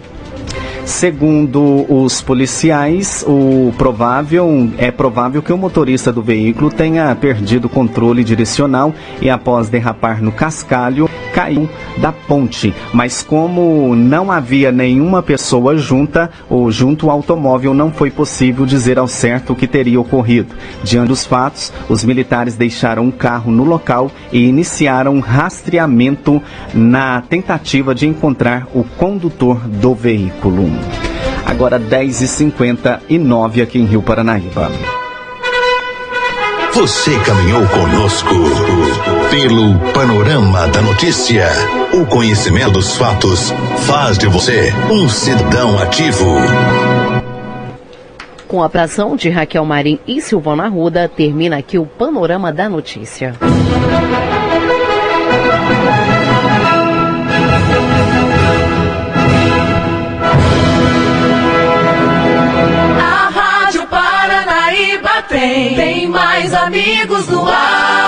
Segundo 0.91 1.87
os 1.89 2.21
policiais, 2.21 3.25
o 3.27 3.73
provável 3.79 4.69
é 4.77 4.91
provável 4.91 5.41
que 5.41 5.53
o 5.53 5.57
motorista 5.57 6.13
do 6.13 6.21
veículo 6.21 6.69
tenha 6.69 7.15
perdido 7.15 7.67
o 7.67 7.71
controle 7.71 8.25
direcional 8.25 8.93
e 9.23 9.31
após 9.31 9.69
derrapar 9.69 10.21
no 10.21 10.33
cascalho 10.33 11.09
caiu 11.33 11.71
da 11.97 12.13
ponte. 12.13 12.75
Mas 12.93 13.23
como 13.23 13.95
não 13.95 14.31
havia 14.33 14.73
nenhuma 14.73 15.23
pessoa 15.23 15.77
junta 15.79 16.29
ou 16.51 16.71
junto 16.71 17.09
ao 17.09 17.17
automóvel, 17.17 17.73
não 17.73 17.93
foi 17.93 18.11
possível 18.11 18.67
dizer 18.67 18.99
ao 18.99 19.09
certo 19.09 19.53
o 19.53 19.57
que 19.57 19.69
teria 19.69 20.01
ocorrido. 20.01 20.55
Diante 20.83 21.09
dos 21.09 21.25
fatos, 21.25 21.73
os 21.89 22.05
militares 22.05 22.57
deixaram 22.57 23.09
o 23.09 23.13
carro 23.13 23.51
no 23.51 23.65
local 23.65 24.11
e 24.33 24.45
iniciaram 24.45 25.21
rastreamento 25.21 26.43
na 26.75 27.23
tentativa 27.23 27.95
de 27.95 28.07
encontrar 28.07 28.67
o 28.75 28.83
condutor 28.83 29.61
do 29.69 29.95
veículo. 29.95 30.80
Agora 31.47 31.79
10h59 31.79 33.63
aqui 33.63 33.79
em 33.79 33.85
Rio 33.85 34.03
Paranaíba. 34.03 34.71
Você 36.73 37.19
caminhou 37.21 37.67
conosco 37.67 38.35
pelo 39.31 39.79
panorama 39.93 40.69
da 40.69 40.81
notícia. 40.81 41.49
O 41.93 42.07
conhecimento 42.07 42.71
dos 42.71 42.97
fatos 42.97 43.53
faz 43.87 44.17
de 44.17 44.29
você 44.29 44.73
um 44.91 45.09
cidadão 45.09 45.79
ativo. 45.79 46.27
Com 48.47 48.63
a 48.63 48.67
atração 48.67 49.17
de 49.17 49.29
Raquel 49.29 49.65
Marim 49.65 49.99
e 50.07 50.21
Silvana 50.21 50.69
Ruda, 50.69 51.09
termina 51.09 51.59
aqui 51.59 51.79
o 51.79 51.87
panorama 51.87 52.53
da 52.53 52.69
notícia. 52.69 53.35
tem, 65.31 65.75
tem 65.77 66.09
mais 66.09 66.53
amigos 66.53 67.29
no 67.29 67.47
ar. 67.47 68.00